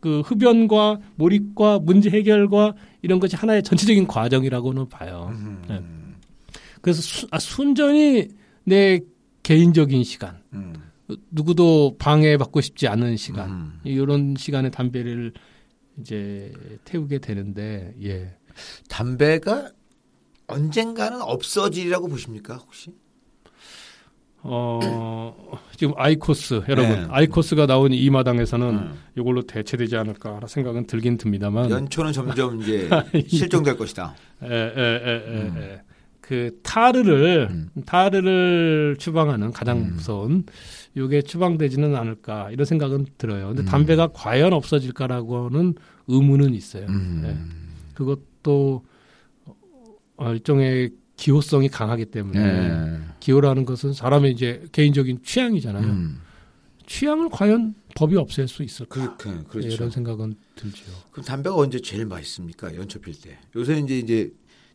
그 0.00 0.20
흡연과 0.20 0.98
몰입과 1.16 1.80
문제 1.80 2.10
해결과 2.10 2.74
이런 3.02 3.18
것이 3.20 3.36
하나의 3.36 3.62
전체적인 3.62 4.06
과정이라고는 4.06 4.88
봐요. 4.88 5.28
음. 5.32 5.62
네. 5.68 5.80
그래서 6.80 7.02
수- 7.02 7.26
아, 7.30 7.38
순전히 7.38 8.28
내 8.64 9.00
개인적인 9.42 10.02
시간, 10.04 10.36
음. 10.52 10.72
누구도 11.30 11.96
방해받고 11.98 12.60
싶지 12.60 12.88
않은 12.88 13.16
시간, 13.16 13.50
음. 13.50 13.80
이런 13.84 14.34
시간에 14.36 14.70
담배를 14.70 15.32
이제 16.00 16.52
태우게 16.84 17.18
되는데 17.18 17.94
예. 18.02 18.34
담배가 18.88 19.70
언젠가는 20.46 21.20
없어지리라고 21.22 22.08
보십니까 22.08 22.56
혹시? 22.56 22.92
어, 24.44 25.58
지금 25.76 25.94
아이코스, 25.96 26.62
여러분. 26.68 27.02
네. 27.02 27.06
아이코스가 27.10 27.66
나온 27.66 27.92
이 27.92 28.10
마당에서는 28.10 28.68
음. 28.68 28.98
이걸로 29.16 29.42
대체되지 29.42 29.96
않을까 29.96 30.40
생각은 30.48 30.86
들긴 30.86 31.16
듭니다만. 31.16 31.70
연초는 31.70 32.12
점점 32.12 32.60
이제 32.60 32.88
실종될 33.28 33.76
것이다. 33.76 34.14
에, 34.42 34.46
에, 34.46 34.50
에, 34.50 35.10
에, 35.26 35.74
에. 35.74 35.82
그 36.32 36.58
타르를, 36.62 37.48
음. 37.50 37.68
타르를 37.84 38.96
추방하는 38.98 39.52
가장 39.52 39.80
음. 39.80 39.92
무서운 39.96 40.46
요게 40.96 41.22
추방되지는 41.22 41.94
않을까 41.94 42.50
이런 42.50 42.64
생각은 42.64 43.04
들어요. 43.18 43.48
근데 43.48 43.64
음. 43.64 43.66
담배가 43.66 44.08
과연 44.14 44.54
없어질까라고는 44.54 45.74
의문은 46.08 46.54
있어요. 46.54 46.86
음. 46.86 47.20
네. 47.22 47.36
그것도 47.92 48.82
어, 50.16 50.32
일종의 50.32 50.92
기호성이 51.16 51.68
강하기 51.68 52.06
때문에 52.06 52.40
예. 52.40 52.98
기호라는 53.20 53.66
것은 53.66 53.92
사람의 53.92 54.32
이제 54.32 54.64
개인적인 54.72 55.18
취향이잖아요. 55.22 55.86
음. 55.86 56.18
취향을 56.86 57.28
과연 57.30 57.74
법이 57.94 58.16
없앨 58.16 58.48
수 58.48 58.62
있을까? 58.62 59.16
그렇게 59.18 59.30
예, 59.30 59.44
그렇죠. 59.48 59.68
이런 59.68 59.90
생각은 59.90 60.34
들죠. 60.56 60.84
그럼 61.10 61.26
담배가 61.26 61.54
언제 61.54 61.78
제일 61.78 62.06
맛있습니까? 62.06 62.74
연초 62.74 63.00
필 63.00 63.12
때. 63.20 63.38
요새 63.54 63.78
이제 63.78 63.98
이제 63.98 64.32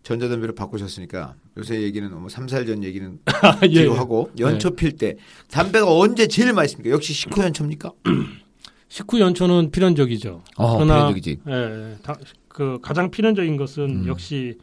전자담배로 0.07 0.55
바꾸셨으니까 0.55 1.35
요새 1.57 1.81
얘기는 1.81 2.09
뭐 2.17 2.29
3, 2.29 2.45
4일 2.45 2.65
전 2.65 2.81
얘기는 2.81 3.19
예. 3.63 3.67
뒤로 3.67 3.93
하고 3.93 4.31
연초 4.39 4.71
필때 4.71 5.17
담배가 5.51 5.93
언제 5.93 6.27
제일 6.27 6.53
맛있습니까? 6.53 6.93
역시 6.93 7.11
식후 7.11 7.43
연초입니까? 7.43 7.91
식후 8.87 9.19
연초는 9.19 9.69
필연적이죠. 9.69 10.43
어, 10.55 10.73
그러나 10.75 10.93
필연적이지. 10.93 11.39
예, 11.49 11.51
예. 11.51 11.97
다, 12.03 12.17
그 12.47 12.79
가장 12.81 13.11
필연적인 13.11 13.57
것은 13.57 14.03
음. 14.03 14.07
역시 14.07 14.57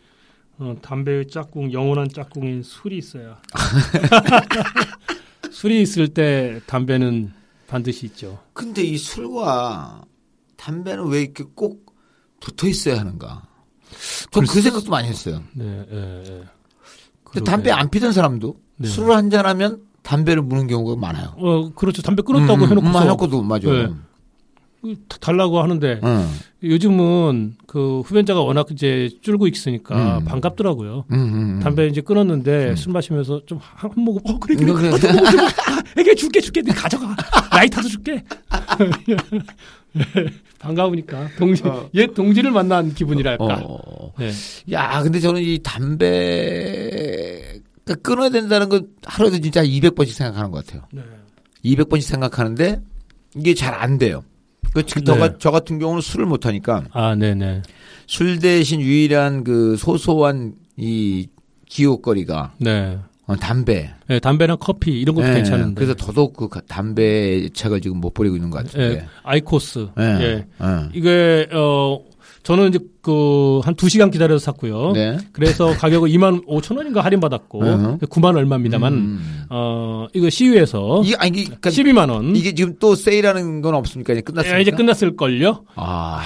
어, 0.56 0.74
담배의 0.80 1.28
짝꿍, 1.28 1.74
영원한 1.74 2.08
짝꿍인 2.08 2.62
술이 2.62 2.96
있어야. 2.96 3.38
술이 5.52 5.82
있을 5.82 6.08
때 6.08 6.62
담배는 6.66 7.34
반드시 7.66 8.06
있죠. 8.06 8.40
근데 8.54 8.82
이 8.82 8.96
술과 8.96 10.06
담배는 10.56 11.06
왜 11.08 11.20
이렇게 11.20 11.44
꼭 11.54 11.94
붙어 12.40 12.66
있어야 12.66 12.98
하는가? 12.98 13.53
그 14.32 14.40
글쎄- 14.40 14.60
생각도 14.62 14.90
많이 14.90 15.08
했어요. 15.08 15.42
네, 15.54 15.84
예, 15.92 16.24
예. 16.28 16.42
근데. 17.24 17.50
담배 17.50 17.70
안 17.70 17.90
피던 17.90 18.12
사람도 18.12 18.56
네. 18.78 18.88
술을 18.88 19.14
한잔 19.14 19.46
하면 19.46 19.80
담배를 20.02 20.42
무는 20.42 20.66
경우가 20.66 21.00
많아요. 21.00 21.34
어, 21.36 21.70
그렇죠. 21.74 22.02
담배 22.02 22.22
끊었다고 22.22 22.64
음, 22.64 22.70
해놓고서 22.70 22.98
음, 22.98 23.02
해놓고도 23.02 23.42
맞아. 23.42 23.68
네. 23.70 23.88
달라고 25.18 25.62
하는데 25.62 25.98
응. 26.04 26.28
요즘은 26.62 27.56
그 27.66 28.00
흡연자가 28.00 28.40
워낙 28.42 28.66
이제 28.70 29.08
줄고 29.22 29.46
있으니까 29.46 30.18
음. 30.18 30.24
반갑더라고요. 30.26 31.06
음, 31.10 31.14
음, 31.16 31.34
음. 31.56 31.60
담배 31.60 31.86
이제 31.86 32.02
끊었는데 32.02 32.70
음. 32.70 32.76
술 32.76 32.92
마시면서 32.92 33.40
좀 33.46 33.58
한 33.62 33.90
모금 33.96 34.20
어 34.30 34.38
그래 34.38 34.54
그래 34.56 34.72
그래. 34.74 34.88
어, 34.90 34.98
좀 34.98 35.10
먹어, 35.16 35.30
좀 35.30 35.36
먹어. 35.40 35.46
아, 35.46 35.82
애게 35.98 36.14
줄게 36.14 36.40
줄게 36.42 36.60
네 36.60 36.72
가져가 36.74 37.16
라이터도 37.50 37.88
줄게 37.88 38.22
반가우니까 40.58 41.30
동지 41.38 41.62
어. 41.64 41.88
옛 41.94 42.12
동지를 42.14 42.50
만난 42.50 42.92
기분이랄까 42.94 43.62
어. 43.64 44.12
네. 44.18 44.30
야, 44.72 45.02
근데 45.02 45.20
저는 45.20 45.42
이 45.42 45.60
담배 45.62 47.60
가 47.84 47.94
끊어야 47.96 48.30
된다는 48.30 48.68
건 48.68 48.88
하루에도 49.04 49.38
진짜 49.40 49.62
200번씩 49.62 50.08
생각하는 50.12 50.50
것 50.50 50.64
같아요. 50.64 50.86
네. 50.92 51.02
200번씩 51.64 52.02
생각하는데 52.02 52.80
이게 53.36 53.54
잘 53.54 53.74
안 53.74 53.98
돼요. 53.98 54.24
그, 54.72 54.84
저, 54.86 55.00
네. 55.00 55.34
저 55.38 55.50
같은 55.50 55.78
경우는 55.78 56.00
술을 56.00 56.26
못 56.26 56.46
하니까 56.46 56.84
아 56.92 57.14
네네 57.14 57.62
술 58.06 58.38
대신 58.40 58.80
유일한 58.80 59.44
그 59.44 59.76
소소한 59.76 60.54
이 60.76 61.28
기호거리가 61.68 62.54
네. 62.58 62.98
어, 63.26 63.36
담배. 63.36 63.90
네, 64.06 64.18
담배나 64.20 64.56
커피 64.56 65.00
이런 65.00 65.14
것도 65.14 65.28
예, 65.28 65.34
괜찮은데 65.34 65.74
그래서 65.74 65.94
더더욱 65.94 66.34
그 66.36 66.48
담배 66.68 67.48
책을 67.54 67.80
지금 67.80 67.98
못 68.00 68.12
버리고 68.12 68.36
있는 68.36 68.50
것 68.50 68.58
같은데. 68.64 68.96
예, 68.96 69.04
아이코스 69.22 69.88
예. 69.98 70.02
예. 70.02 70.46
예. 70.62 70.88
이게 70.92 71.48
어 71.52 71.98
저는 72.42 72.68
이제 72.68 72.78
그 73.00 73.60
한 73.64 73.74
두 73.76 73.88
시간 73.88 74.10
기다려서 74.10 74.44
샀고요. 74.44 74.92
네. 74.92 75.16
그래서 75.32 75.72
가격을 75.72 76.10
2만 76.10 76.46
5천 76.46 76.76
원인가 76.76 77.02
할인 77.02 77.18
받았고 77.20 77.64
어허. 77.64 77.98
9만 77.98 78.36
얼마입니다만 78.36 78.92
음. 78.92 79.44
어 79.48 80.06
이거 80.12 80.28
CU에서 80.28 81.02
이게 81.04 81.16
아니 81.18 81.30
이게 81.30 81.44
그러니까 81.58 81.70
12만 81.70 82.10
원. 82.10 82.36
이게 82.36 82.54
지금 82.54 82.76
또 82.78 82.94
세일하는 82.94 83.62
건 83.62 83.74
없습니까? 83.74 84.12
이제 84.12 84.20
끝났습니까? 84.20 84.58
예, 84.58 84.62
이제 84.62 84.70
끝났을 84.70 85.16
걸요. 85.16 85.64
아, 85.76 86.20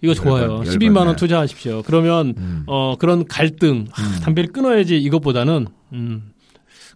이거 0.00 0.14
좋아요. 0.14 0.42
열받네. 0.58 0.70
12만 0.70 1.06
원 1.06 1.16
투자하십시오. 1.16 1.82
그러면 1.84 2.34
음. 2.36 2.62
어 2.66 2.96
그런 2.98 3.26
갈등 3.26 3.86
아, 3.92 4.20
담배를 4.22 4.52
끊어야지 4.52 4.98
이것보다는 4.98 5.66
음 5.92 6.32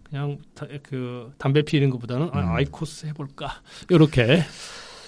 그냥 0.09 0.37
다, 0.55 0.67
그 0.83 1.31
담배 1.37 1.61
피는 1.63 1.89
것보다는 1.89 2.29
아, 2.31 2.39
음. 2.39 2.51
아이코스 2.55 3.07
해볼까 3.07 3.61
이렇게 3.89 4.43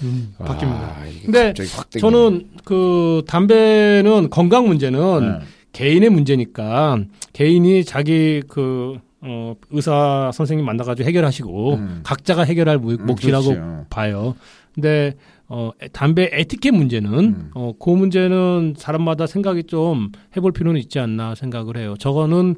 음, 0.01 0.33
바뀝니다. 0.39 0.97
아, 0.97 1.05
이게 1.09 1.21
근데. 1.53 1.53
저는 1.99 2.49
그 2.65 3.21
담배는 3.27 4.29
건강 4.29 4.67
문제는 4.67 5.39
네. 5.39 5.45
개인의 5.71 6.09
문제니까 6.09 6.99
개인이 7.33 7.85
자기 7.85 8.41
그 8.47 8.97
어, 9.21 9.55
의사 9.71 10.31
선생님 10.33 10.65
만나가지고 10.65 11.07
해결하시고 11.07 11.73
음. 11.75 12.01
각자가 12.03 12.43
해결할 12.43 12.77
무- 12.77 12.93
음, 12.93 13.05
몫이라고 13.05 13.45
그렇죠. 13.47 13.85
봐요. 13.89 14.35
근데 14.75 15.15
어, 15.47 15.71
에- 15.81 15.87
담배 15.87 16.29
에티켓 16.31 16.73
문제는 16.73 17.13
음. 17.13 17.51
어, 17.55 17.71
그 17.79 17.89
문제는 17.89 18.75
사람마다 18.77 19.25
생각이 19.25 19.63
좀 19.63 20.11
해볼 20.35 20.51
필요는 20.51 20.79
있지 20.81 20.99
않나 20.99 21.33
생각을 21.35 21.77
해요. 21.77 21.95
저거는 21.97 22.55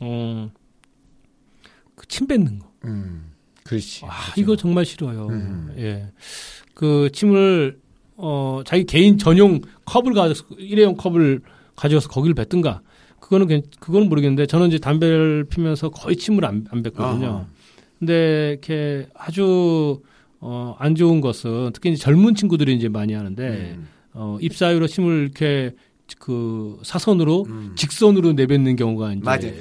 어, 0.00 0.50
그침 1.94 2.26
뱉는 2.26 2.58
거. 2.58 2.70
음, 2.84 3.32
그렇지. 3.64 4.04
아, 4.06 4.08
그렇죠. 4.32 4.40
이거 4.40 4.56
정말 4.56 4.84
싫어요. 4.84 5.26
음. 5.28 5.74
예. 5.78 6.06
그 6.74 7.10
침을 7.12 7.78
어 8.16 8.62
자기 8.64 8.84
개인 8.84 9.18
전용 9.18 9.60
컵을 9.84 10.12
가져서 10.14 10.46
일회용 10.58 10.96
컵을 10.96 11.40
가져와서 11.76 12.08
거기를 12.08 12.34
뱉든가. 12.34 12.80
그거는 13.20 13.46
괜- 13.46 13.62
그거는 13.80 14.08
모르겠는데 14.08 14.46
저는 14.46 14.68
이제 14.68 14.78
담배를 14.78 15.44
피면서 15.50 15.90
거의 15.90 16.16
침을 16.16 16.44
안, 16.44 16.66
안 16.70 16.82
뱉거든요. 16.82 17.26
아하. 17.26 17.46
근데 17.98 18.50
이렇게 18.52 19.08
아주 19.14 20.00
어 20.40 20.76
안 20.78 20.94
좋은 20.94 21.20
것은 21.20 21.70
특히 21.72 21.90
이제 21.92 22.02
젊은 22.02 22.34
친구들이 22.34 22.74
이제 22.74 22.88
많이 22.88 23.12
하는데 23.14 23.76
음. 23.76 23.88
어 24.14 24.38
입 24.40 24.54
사이로 24.56 24.86
침을 24.86 25.22
이렇게 25.24 25.72
그 26.18 26.78
사선으로 26.84 27.44
음. 27.48 27.72
직선으로 27.76 28.32
내뱉는 28.32 28.76
경우가 28.76 29.12
이제 29.12 29.20
맞아요. 29.22 29.52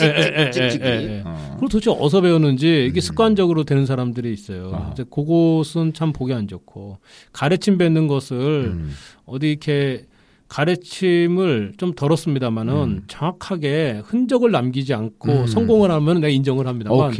예, 0.00 0.04
예, 0.04 0.80
예. 0.82 1.22
어. 1.24 1.52
그걸 1.54 1.68
도대체 1.70 1.90
어디서 1.90 2.20
배웠는지 2.20 2.86
이게 2.90 2.98
음. 2.98 3.00
습관적으로 3.00 3.64
되는 3.64 3.86
사람들이 3.86 4.30
있어요. 4.32 4.70
아. 4.74 4.90
이제 4.92 5.04
그것은 5.10 5.94
참 5.94 6.12
보기 6.12 6.34
안 6.34 6.46
좋고 6.46 6.98
가래침 7.32 7.78
뱉는 7.78 8.06
것을 8.06 8.36
음. 8.74 8.90
어디 9.24 9.50
이렇게 9.52 10.04
가래침을 10.48 11.72
좀 11.76 11.92
덜었습니다마는 11.94 12.74
음. 12.74 13.02
정확하게 13.08 14.02
흔적을 14.04 14.50
남기지 14.50 14.94
않고 14.94 15.30
음. 15.32 15.46
성공을 15.46 15.90
하면 15.90 16.16
내가 16.20 16.28
인정을 16.28 16.66
합니다만. 16.66 17.12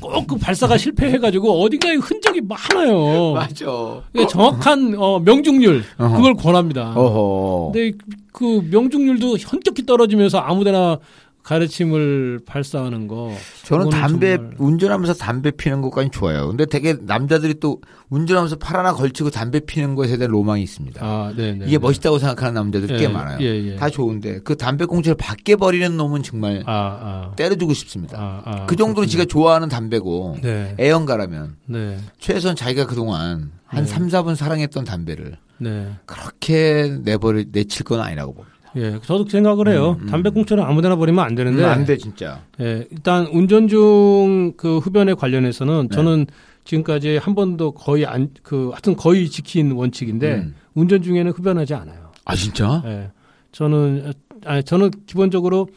꼭 0.00 0.26
그 0.26 0.36
발사가 0.36 0.76
실패해가지고 0.76 1.62
어딘가에 1.62 1.94
흔적이 1.94 2.40
많아요. 2.42 3.32
맞아. 3.32 4.02
이게 4.12 4.26
정확한 4.26 4.94
어, 4.98 5.20
명중률 5.20 5.82
어허. 5.98 6.16
그걸 6.16 6.34
권합니다. 6.34 6.92
어허. 6.96 7.70
근데 7.72 7.96
그 8.32 8.66
명중률도 8.70 9.38
현격히 9.38 9.86
떨어지면서 9.86 10.38
아무데나 10.38 10.98
가래침을 11.46 12.40
발사하는 12.44 13.06
거. 13.06 13.32
저는 13.62 13.90
담배 13.90 14.36
운전하면서 14.58 15.14
담배 15.14 15.52
피는 15.52 15.80
것까지 15.80 16.10
좋아요. 16.10 16.48
근데 16.48 16.66
되게 16.66 16.96
남자들이 17.00 17.60
또 17.60 17.80
운전하면서 18.10 18.56
팔 18.56 18.76
하나 18.76 18.92
걸치고 18.92 19.30
담배 19.30 19.60
피는 19.60 19.94
것에 19.94 20.16
대한 20.16 20.32
로망이 20.32 20.60
있습니다. 20.64 21.06
아, 21.06 21.32
네, 21.36 21.52
네. 21.52 21.66
이게 21.68 21.78
멋있다고 21.78 22.18
생각하는 22.18 22.54
남자들이 22.54 22.98
꽤 22.98 23.04
예, 23.04 23.08
많아요. 23.08 23.38
예, 23.40 23.64
예. 23.64 23.76
다 23.76 23.88
좋은데 23.88 24.40
그 24.40 24.56
담배 24.56 24.86
꽁초를 24.86 25.16
밖에 25.16 25.54
버리는 25.54 25.96
놈은 25.96 26.24
정말 26.24 26.64
아, 26.66 26.72
아. 26.72 27.32
때려주고 27.36 27.74
싶습니다. 27.74 28.18
아, 28.18 28.42
아, 28.44 28.66
그 28.66 28.74
정도로 28.74 29.06
지가 29.06 29.26
좋아하는 29.26 29.68
담배고 29.68 30.38
네. 30.42 30.74
애연가라면 30.80 31.58
네. 31.66 31.96
최소한 32.18 32.56
자기가 32.56 32.86
그동안 32.86 33.52
한 33.66 33.84
네. 33.84 33.88
3, 33.88 34.08
4분 34.08 34.34
사랑했던 34.34 34.84
담배를 34.84 35.36
네. 35.58 35.92
그렇게 36.06 36.98
내버리 37.04 37.46
내칠 37.52 37.84
건 37.84 38.00
아니라고 38.00 38.34
봅니다. 38.34 38.55
예, 38.76 38.98
저도 39.02 39.28
생각을 39.28 39.68
해요. 39.68 39.96
음, 39.98 40.04
음. 40.04 40.10
담배 40.10 40.30
꽁초는 40.30 40.62
아무데나 40.62 40.96
버리면 40.96 41.24
안 41.24 41.34
되는데. 41.34 41.64
음, 41.64 41.68
안돼 41.68 41.96
진짜. 41.96 42.42
예, 42.60 42.86
일단 42.90 43.26
운전 43.26 43.68
중 43.68 44.54
그 44.56 44.78
흡연에 44.78 45.14
관련해서는 45.14 45.88
네. 45.90 45.94
저는 45.94 46.26
지금까지 46.64 47.16
한 47.18 47.34
번도 47.34 47.72
거의 47.72 48.06
안, 48.06 48.30
그, 48.42 48.70
하여튼 48.70 48.96
거의 48.96 49.28
지킨 49.28 49.72
원칙인데 49.72 50.34
음. 50.36 50.54
운전 50.74 51.02
중에는 51.02 51.32
흡연하지 51.32 51.74
않아요. 51.74 52.10
아 52.24 52.34
진짜? 52.34 52.82
예. 52.86 53.10
저는, 53.52 54.12
아니, 54.44 54.62
저는 54.64 54.90
기본적으로 55.06 55.68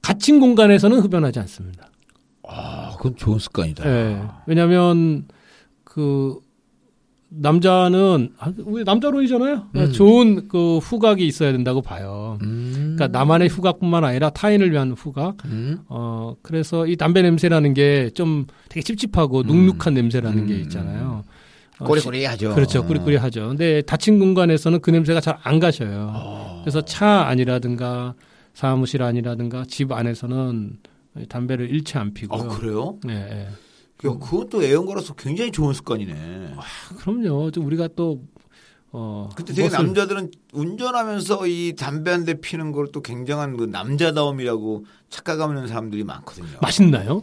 갇힌 0.00 0.40
공간에서는 0.40 0.98
흡연하지 1.00 1.38
않습니다. 1.40 1.88
아 2.48 2.92
그건 2.96 3.14
좋은 3.16 3.38
습관이다. 3.38 3.88
예. 3.88 4.22
왜냐면 4.46 5.26
그 5.84 6.38
남자는 7.34 8.30
아, 8.38 8.52
우리 8.64 8.84
남자론이잖아요. 8.84 9.68
음. 9.74 9.92
좋은 9.92 10.48
그 10.48 10.78
후각이 10.78 11.26
있어야 11.26 11.52
된다고 11.52 11.80
봐요. 11.82 12.38
음. 12.42 12.72
그러니까 12.96 13.08
나만의 13.08 13.48
후각뿐만 13.48 14.04
아니라 14.04 14.30
타인을 14.30 14.70
위한 14.70 14.92
후각. 14.92 15.44
음. 15.46 15.78
어 15.88 16.34
그래서 16.42 16.86
이 16.86 16.96
담배 16.96 17.22
냄새라는 17.22 17.74
게 17.74 18.10
좀 18.14 18.46
되게 18.68 18.82
찝찝하고 18.82 19.42
눅눅한 19.44 19.94
냄새라는 19.94 20.38
음. 20.42 20.46
게 20.46 20.58
있잖아요. 20.60 21.24
어, 21.78 21.84
꼬리꼬리하죠. 21.84 22.50
시- 22.50 22.54
그렇죠. 22.54 22.84
꾸리꾸리하죠. 22.86 23.48
근데 23.48 23.80
닫힌 23.82 24.18
공간에서는 24.18 24.80
그 24.80 24.90
냄새가 24.90 25.20
잘 25.20 25.38
안 25.42 25.58
가셔요. 25.58 26.10
어. 26.14 26.60
그래서 26.62 26.80
차 26.82 27.22
안이라든가 27.28 28.14
사무실 28.54 29.02
안이라든가 29.02 29.64
집 29.66 29.90
안에서는 29.92 30.78
담배를 31.28 31.70
일체 31.70 31.98
안 31.98 32.12
피고요. 32.12 32.42
아 32.42 32.48
그래요? 32.48 32.98
예, 33.08 33.12
예. 33.14 33.48
야, 34.04 34.10
그건 34.20 34.48
또 34.48 34.62
애연가로서 34.62 35.14
굉장히 35.14 35.52
좋은 35.52 35.72
습관이네. 35.74 36.54
그럼요. 36.98 37.50
좀 37.52 37.66
우리가 37.66 37.88
또 37.94 38.22
어. 38.90 39.28
근데 39.34 39.54
되게 39.54 39.68
멋을- 39.68 39.72
남자들은 39.72 40.30
운전하면서 40.52 41.46
이 41.46 41.74
담배 41.78 42.10
한 42.10 42.24
대 42.24 42.34
피는 42.40 42.72
걸 42.72 42.88
또 42.92 43.00
굉장한 43.00 43.56
그 43.56 43.64
남자다움이라고 43.64 44.84
착각하는 45.08 45.66
사람들이 45.66 46.04
많거든요. 46.04 46.58
맛있나요? 46.60 47.22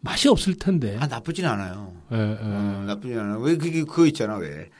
맛이 0.00 0.28
없을 0.28 0.54
텐데. 0.54 0.96
아 1.00 1.06
나쁘진 1.06 1.46
않아요. 1.46 1.92
예, 2.12 2.16
예. 2.16 2.38
어, 2.40 2.84
나쁘진 2.86 3.18
않아요. 3.18 3.40
왜 3.40 3.56
그게 3.56 3.84
그거 3.84 4.06
있잖아 4.06 4.36
왜. 4.36 4.70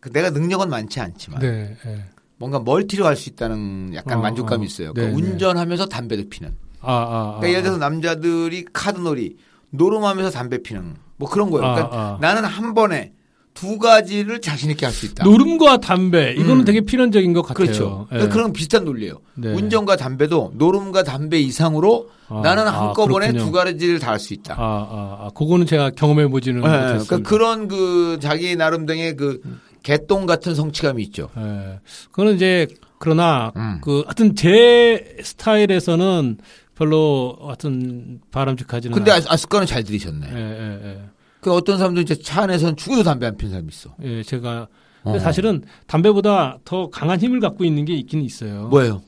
그 0.00 0.10
내가 0.12 0.30
능력은 0.30 0.68
많지 0.70 1.00
않지만 1.00 1.40
네, 1.40 1.76
예. 1.86 2.04
뭔가 2.36 2.60
멀티로 2.60 3.04
할 3.04 3.16
수 3.16 3.28
있다는 3.30 3.92
약간 3.94 4.18
어, 4.18 4.22
만족감이 4.22 4.62
어. 4.62 4.66
있어요. 4.66 4.88
네, 4.88 5.02
그러니까 5.02 5.20
네. 5.20 5.32
운전하면서 5.32 5.86
담배도 5.86 6.28
피는. 6.30 6.56
아, 6.80 6.92
아, 6.92 6.94
아. 6.94 7.24
그러니까 7.38 7.48
예를 7.50 7.62
들어서 7.62 7.78
남자들이 7.78 8.64
카드놀이 8.72 9.36
노름하면서 9.70 10.30
담배 10.30 10.62
피는 10.62 10.96
뭐 11.16 11.28
그런 11.28 11.50
거예요. 11.50 11.72
그러니까 11.74 11.96
아, 11.96 12.00
아. 12.00 12.18
나는 12.20 12.44
한 12.44 12.74
번에 12.74 13.12
두 13.54 13.76
가지를 13.78 14.40
자신 14.40 14.70
있게 14.70 14.86
할 14.86 14.92
수 14.92 15.06
있다. 15.06 15.24
노름과 15.24 15.78
담배 15.78 16.32
이거는 16.34 16.60
음. 16.60 16.64
되게 16.64 16.80
필연적인 16.80 17.32
것 17.32 17.42
같아요. 17.42 17.54
그렇죠. 17.66 18.06
예. 18.12 18.14
그러니까 18.14 18.34
그런 18.34 18.52
비슷한 18.52 18.84
논리예요. 18.84 19.18
네. 19.34 19.52
운전과 19.52 19.96
담배도 19.96 20.52
노름과 20.54 21.02
담배 21.02 21.40
이상으로 21.40 22.08
아, 22.28 22.40
나는 22.42 22.68
아, 22.68 22.86
한꺼번에. 22.88 23.32
두 23.32 23.50
가지를 23.50 23.98
다 23.98 24.12
할 24.12 24.20
수 24.20 24.32
있다. 24.32 24.54
아, 24.54 24.58
아, 24.62 25.26
아, 25.26 25.30
그거는 25.34 25.66
제가 25.66 25.90
경험해 25.90 26.28
보지는 26.28 26.60
네, 26.60 26.68
못했습니다. 26.68 27.04
그러니까 27.06 27.28
그런 27.28 27.66
그 27.68 28.18
자기 28.20 28.54
나름대로의 28.54 29.16
그 29.16 29.40
개똥 29.82 30.26
같은 30.26 30.54
성취감이 30.54 31.02
있죠. 31.04 31.28
예. 31.36 31.80
그거는 32.12 32.36
이제 32.36 32.68
그러나 32.98 33.52
음. 33.56 33.80
그 33.82 34.02
하여튼 34.06 34.36
제 34.36 35.16
스타일에서는 35.22 36.38
별로 36.82 37.36
하여튼 37.40 38.20
바람직하지는 38.30 38.94
근데 38.94 39.10
않- 39.10 39.22
아, 39.22 39.32
아, 39.32 39.36
습관은 39.36 39.66
잘 39.66 39.82
들이셨네. 39.82 40.28
예, 40.30 40.36
예, 40.36 40.80
예. 40.88 41.04
그 41.40 41.52
어떤 41.52 41.76
사람들 41.76 42.02
이제 42.04 42.14
차 42.14 42.42
안에서는 42.42 42.76
죽어도 42.76 43.02
담배 43.02 43.26
안 43.26 43.36
피는 43.36 43.50
사람이 43.50 43.68
있어. 43.68 43.96
예, 44.02 44.22
제가 44.22 44.68
근데 45.02 45.18
어. 45.18 45.20
사실은 45.20 45.64
담배보다 45.88 46.58
더 46.64 46.88
강한 46.90 47.18
힘을 47.20 47.40
갖고 47.40 47.64
있는 47.64 47.84
게 47.84 47.94
있긴 47.94 48.22
있어요. 48.22 48.68
뭐예요? 48.68 49.02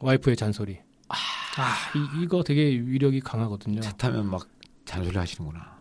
와이프의 0.00 0.36
잔소리. 0.36 0.78
아, 1.08 1.16
이, 2.18 2.22
이거 2.22 2.42
되게 2.42 2.62
위력이 2.70 3.20
강하거든요. 3.20 3.80
차 3.80 3.92
타면 3.92 4.26
막 4.30 4.48
잔소리 4.86 5.16
하시는구나. 5.16 5.74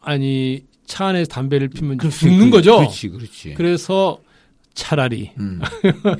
아니 0.00 0.64
차 0.84 1.06
안에서 1.06 1.28
담배를 1.28 1.68
피면 1.68 1.96
그렇지, 1.96 2.18
죽는 2.18 2.50
그- 2.50 2.56
거죠. 2.58 2.76
그렇지, 2.78 3.08
그렇지. 3.08 3.54
그래서 3.54 4.18
차라리 4.74 5.30
음. 5.38 5.60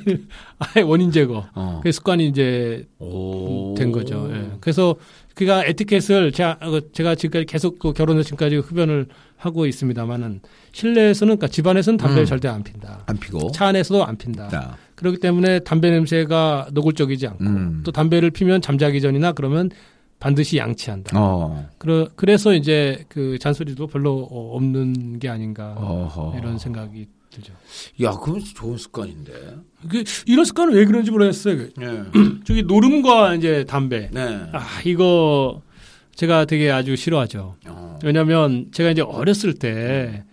아예 0.58 0.82
원인 0.82 1.10
제거. 1.10 1.46
어. 1.54 1.80
그 1.82 1.90
습관이 1.90 2.26
이제 2.28 2.86
오. 2.98 3.74
된 3.76 3.90
거죠. 3.92 4.30
예. 4.32 4.52
그래서 4.60 4.94
그가 5.34 5.64
에티켓을 5.64 6.30
제가 6.32 6.58
어, 6.62 6.80
제가 6.92 7.16
지금까지 7.16 7.46
계속 7.46 7.78
그 7.80 7.92
결혼해서 7.92 8.24
지금까지 8.28 8.56
흡연을 8.56 9.06
하고 9.36 9.66
있습니다만은 9.66 10.40
실내에서는 10.72 11.36
그러니까 11.36 11.48
집안에서는 11.48 11.96
담배를 11.96 12.22
음. 12.22 12.26
절대 12.26 12.48
안 12.48 12.62
핀다. 12.62 13.02
안 13.06 13.16
피고. 13.18 13.50
차 13.50 13.66
안에서도 13.66 14.04
안 14.04 14.16
핀다. 14.16 14.48
자. 14.48 14.76
그렇기 14.94 15.18
때문에 15.18 15.58
담배 15.60 15.90
냄새가 15.90 16.68
노골적이지 16.72 17.26
않고 17.26 17.44
음. 17.44 17.82
또 17.84 17.90
담배를 17.90 18.30
피면 18.30 18.62
잠자기 18.62 19.00
전이나 19.00 19.32
그러면 19.32 19.70
반드시 20.20 20.56
양치한다. 20.56 21.18
어. 21.20 21.68
그러, 21.76 22.08
그래서 22.14 22.54
이제 22.54 23.04
그 23.08 23.38
잔소리도 23.40 23.88
별로 23.88 24.28
어, 24.30 24.56
없는 24.56 25.18
게 25.18 25.28
아닌가 25.28 25.74
어허. 25.76 26.38
이런 26.38 26.58
생각이 26.58 27.08
들죠. 27.34 27.52
야, 28.02 28.12
그건 28.12 28.40
좋은 28.40 28.76
습관인데. 28.76 29.32
그 29.88 30.04
이런 30.26 30.44
습관은 30.44 30.74
왜 30.74 30.84
그런지 30.84 31.10
모르겠어요. 31.10 31.56
그 31.56 31.72
네. 31.76 32.02
저기 32.44 32.62
노름과 32.62 33.34
이제 33.34 33.64
담배. 33.64 34.08
네. 34.12 34.40
아 34.52 34.80
이거 34.84 35.62
제가 36.14 36.44
되게 36.46 36.70
아주 36.70 36.96
싫어하죠. 36.96 37.56
어. 37.66 37.98
왜냐하면 38.04 38.68
제가 38.72 38.90
이제 38.90 39.02
어렸을 39.02 39.54
때 39.54 40.24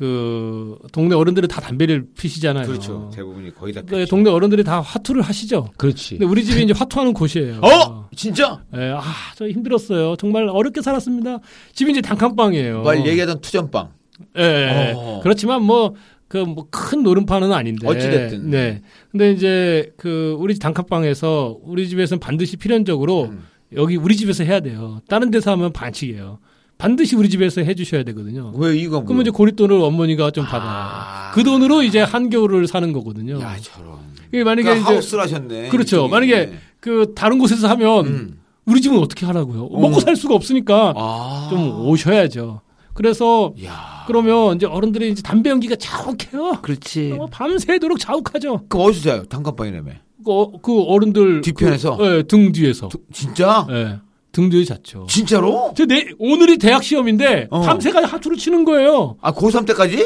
그 0.00 0.78
동네 0.92 1.14
어른들은 1.14 1.46
다 1.46 1.60
담배를 1.60 2.06
피시잖아요. 2.16 2.66
그렇죠. 2.66 3.10
대부분이 3.14 3.54
거의 3.54 3.74
다. 3.74 3.82
그 3.82 4.06
동네 4.06 4.30
어른들이 4.30 4.64
다 4.64 4.80
화투를 4.80 5.20
하시죠. 5.20 5.72
그렇지. 5.76 6.16
근데 6.16 6.24
우리 6.24 6.42
집이 6.42 6.62
이제 6.62 6.72
화투하는 6.72 7.12
곳이에요. 7.12 7.60
어? 7.60 8.08
진짜? 8.16 8.64
예, 8.74 8.94
아, 8.96 9.02
저 9.36 9.46
힘들었어요. 9.46 10.16
정말 10.16 10.48
어렵게 10.48 10.80
살았습니다. 10.80 11.40
집이 11.74 11.90
이제 11.90 12.00
단칸방이에요. 12.00 12.82
말 12.82 13.06
얘기하던 13.06 13.42
투전빵. 13.42 13.90
예, 14.38 14.42
예. 14.42 14.94
어. 14.96 15.20
그렇지만 15.22 15.62
뭐, 15.64 15.94
그, 16.30 16.36
뭐, 16.36 16.68
큰 16.70 17.02
노름판은 17.02 17.52
아닌데. 17.52 17.88
어찌됐든. 17.88 18.50
네. 18.50 18.82
근데 19.10 19.32
이제, 19.32 19.92
그, 19.96 20.36
우리 20.38 20.54
집 20.54 20.60
단칸방에서, 20.60 21.58
우리 21.64 21.88
집에서는 21.88 22.20
반드시 22.20 22.56
필연적으로, 22.56 23.24
음. 23.32 23.42
여기 23.74 23.96
우리 23.96 24.16
집에서 24.16 24.44
해야 24.44 24.60
돼요. 24.60 25.00
다른 25.08 25.32
데서 25.32 25.50
하면 25.50 25.72
반칙이에요. 25.72 26.38
반드시 26.78 27.16
우리 27.16 27.28
집에서 27.28 27.62
해주셔야 27.62 28.04
되거든요. 28.04 28.52
왜 28.54 28.76
이거 28.76 29.02
그러면 29.02 29.22
이제 29.22 29.30
고립돈을 29.30 29.80
어머니가 29.80 30.30
좀 30.30 30.44
받아요. 30.44 30.70
아. 30.70 31.30
그 31.34 31.42
돈으로 31.42 31.82
이제 31.82 32.00
한겨울을 32.00 32.68
사는 32.68 32.92
거거든요. 32.92 33.40
야, 33.40 33.56
저런. 33.60 33.98
이게 34.32 34.44
만약에 34.44 34.62
그러니까 34.62 34.86
이제, 34.88 34.92
하우스를 34.94 35.24
하셨네. 35.24 35.68
그렇죠. 35.70 35.96
이쪽에. 35.96 36.10
만약에 36.10 36.52
그, 36.78 37.12
다른 37.16 37.38
곳에서 37.40 37.68
하면, 37.68 38.06
음. 38.06 38.38
우리 38.66 38.80
집은 38.80 38.96
어떻게 38.98 39.26
하라고요? 39.26 39.68
먹고 39.68 39.96
어. 39.96 40.00
살 40.00 40.14
수가 40.14 40.36
없으니까, 40.36 40.94
아. 40.96 41.48
좀 41.50 41.88
오셔야죠. 41.88 42.60
그래서, 43.04 43.54
야. 43.64 44.04
그러면 44.06 44.56
이제 44.56 44.66
어른들이 44.66 45.10
이제 45.10 45.22
담배 45.22 45.48
연기가 45.48 45.74
자욱해요. 45.74 46.58
그렇지. 46.60 47.16
어, 47.18 47.26
밤새도록 47.30 47.98
자욱하죠. 47.98 48.64
그 48.68 48.78
어디서 48.78 49.02
자요? 49.08 49.22
단칸방이라며. 49.24 49.90
그, 50.22 50.30
어- 50.30 50.52
그 50.60 50.82
어른들 50.82 51.40
뒤편에서? 51.40 51.96
그, 51.96 52.04
예, 52.18 52.22
등 52.24 52.52
뒤에서. 52.52 52.88
두- 52.88 52.98
진짜? 53.10 53.66
예, 53.70 53.96
등 54.32 54.50
뒤에 54.50 54.64
잤죠. 54.64 55.06
진짜로? 55.08 55.72
저 55.74 55.86
내, 55.86 56.08
오늘이 56.18 56.58
대학 56.58 56.84
시험인데 56.84 57.48
어. 57.50 57.62
밤새까지 57.62 58.06
하투를 58.06 58.36
치는 58.36 58.66
거예요. 58.66 59.16
아, 59.22 59.32
고3 59.32 59.66
때까지? 59.68 59.96
예, 59.96 60.00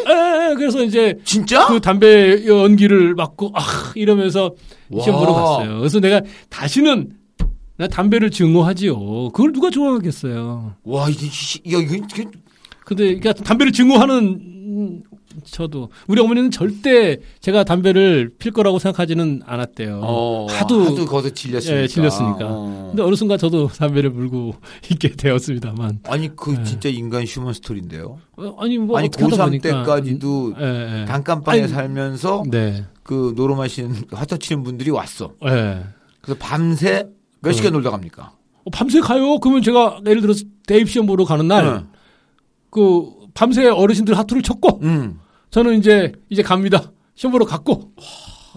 예, 0.50 0.54
그래서 0.54 0.84
이제 0.84 1.18
진짜? 1.24 1.66
그 1.66 1.80
담배 1.80 2.46
연기를 2.46 3.16
맡고 3.16 3.50
아 3.56 3.60
이러면서 3.96 4.52
시험 5.02 5.16
와. 5.18 5.20
보러 5.26 5.32
갔어요. 5.34 5.78
그래서 5.78 5.98
내가 5.98 6.20
다시는 6.48 7.10
나 7.76 7.88
담배를 7.88 8.30
증오하지요. 8.30 9.30
그걸 9.32 9.52
누가 9.52 9.68
좋아하겠어요. 9.70 10.74
와, 10.84 11.08
이게, 11.10 11.26
시- 11.26 11.58
야, 11.72 11.78
이거, 11.78 11.94
이게 11.96 12.24
근데 12.84 13.18
그러니까 13.18 13.32
담배를 13.32 13.72
증오하는 13.72 14.40
음, 14.76 15.02
저도 15.44 15.90
우리 16.06 16.20
어머니는 16.20 16.50
절대 16.50 17.18
제가 17.40 17.64
담배를 17.64 18.30
필 18.38 18.52
거라고 18.52 18.78
생각하지는 18.78 19.42
않았대요. 19.44 20.00
어, 20.02 20.46
하도, 20.48 20.84
하도 20.84 21.04
거기서 21.06 21.34
질렸으니까. 21.34 21.82
예, 21.82 21.86
질렸으니까. 21.86 22.38
어. 22.42 22.86
근데 22.90 23.02
어느 23.02 23.14
순간 23.14 23.38
저도 23.38 23.68
담배를 23.68 24.10
물고 24.10 24.54
있게 24.90 25.10
되었습니다만. 25.10 26.00
아니, 26.04 26.34
그 26.36 26.50
네. 26.50 26.64
진짜 26.64 26.88
인간 26.88 27.24
휴먼 27.24 27.52
스토리인데요. 27.54 28.18
어, 28.36 28.56
아니 28.58 28.78
뭐 28.78 28.98
아니, 28.98 29.08
어떻게 29.08 29.24
하다 29.24 29.36
고3 29.36 29.44
보니까 29.46 29.68
때까지도 29.84 30.54
예, 30.60 31.00
예. 31.00 31.04
단칸방에 31.06 31.62
아니, 31.62 31.68
살면서 31.68 32.44
네. 32.50 32.84
그 33.02 33.32
노름하시는 33.36 33.94
화터 34.12 34.36
치는 34.36 34.62
분들이 34.62 34.90
왔어. 34.90 35.32
예. 35.46 35.84
그래서 36.20 36.38
밤새 36.40 37.06
몇 37.40 37.52
시간 37.52 37.72
놀다 37.72 37.90
갑니까? 37.90 38.32
어, 38.64 38.70
밤새 38.70 39.00
가요. 39.00 39.38
그러면 39.40 39.62
제가 39.62 40.00
예를 40.06 40.22
들어서 40.22 40.44
대입 40.66 40.88
시험 40.88 41.06
보러 41.06 41.24
가는 41.24 41.46
날 41.46 41.84
그 42.74 43.08
밤새 43.34 43.68
어르신들 43.68 44.18
하투를 44.18 44.42
쳤고 44.42 44.80
응. 44.82 45.20
저는 45.50 45.78
이제 45.78 46.12
이제 46.28 46.42
갑니다. 46.42 46.92
시험 47.14 47.30
보러 47.30 47.46
갔고. 47.46 47.92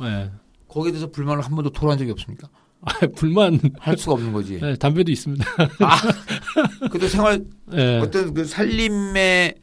예. 0.02 0.32
거기에 0.68 0.92
대해서 0.92 1.12
불만을 1.12 1.44
한 1.44 1.54
번도 1.54 1.70
토로한 1.70 2.00
적이 2.00 2.12
없습니까? 2.12 2.50
아, 2.82 2.92
불만 3.16 3.60
할 3.80 3.96
수가 3.96 4.14
없는 4.14 4.34
거지. 4.34 4.60
예, 4.62 4.76
담배도 4.76 5.12
있습니다. 5.12 5.46
그래도 6.90 7.08
생활 7.08 7.46
예. 7.74 8.00
어떤 8.00 8.34
그 8.34 8.44
살림에 8.46 9.54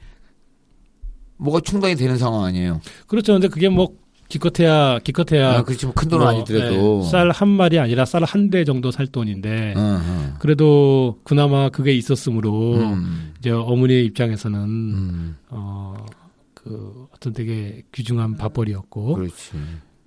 뭐가 1.36 1.60
충당이 1.60 1.96
되는 1.96 2.16
상황 2.16 2.44
아니에요. 2.44 2.80
그렇죠. 3.08 3.32
근데 3.32 3.48
그게 3.48 3.68
뭐 3.68 3.88
기껏해야 4.28 4.98
기껏해야 5.00 5.58
아, 5.58 5.62
그렇지 5.62 5.86
뭐 5.86 5.94
큰 5.94 6.08
돈은 6.08 6.26
아니더라도. 6.26 7.02
예, 7.04 7.08
쌀한 7.10 7.48
마리 7.48 7.78
아니라 7.78 8.04
쌀 8.04 8.24
한 8.24 8.50
대 8.50 8.64
정도 8.64 8.90
살 8.90 9.06
돈인데 9.06 9.74
응, 9.76 9.82
응. 9.82 10.34
그래도 10.38 11.18
그나마 11.24 11.68
그게 11.68 11.92
있었으므로 11.94 12.74
음, 12.74 13.32
이제 13.38 13.50
어머니의 13.50 14.04
입장에서는 14.06 14.58
음, 14.60 15.36
어그 15.50 17.06
어떤 17.14 17.32
되게 17.32 17.82
귀중한 17.92 18.36
밥벌이였고 18.36 19.14
그렇지. 19.14 19.52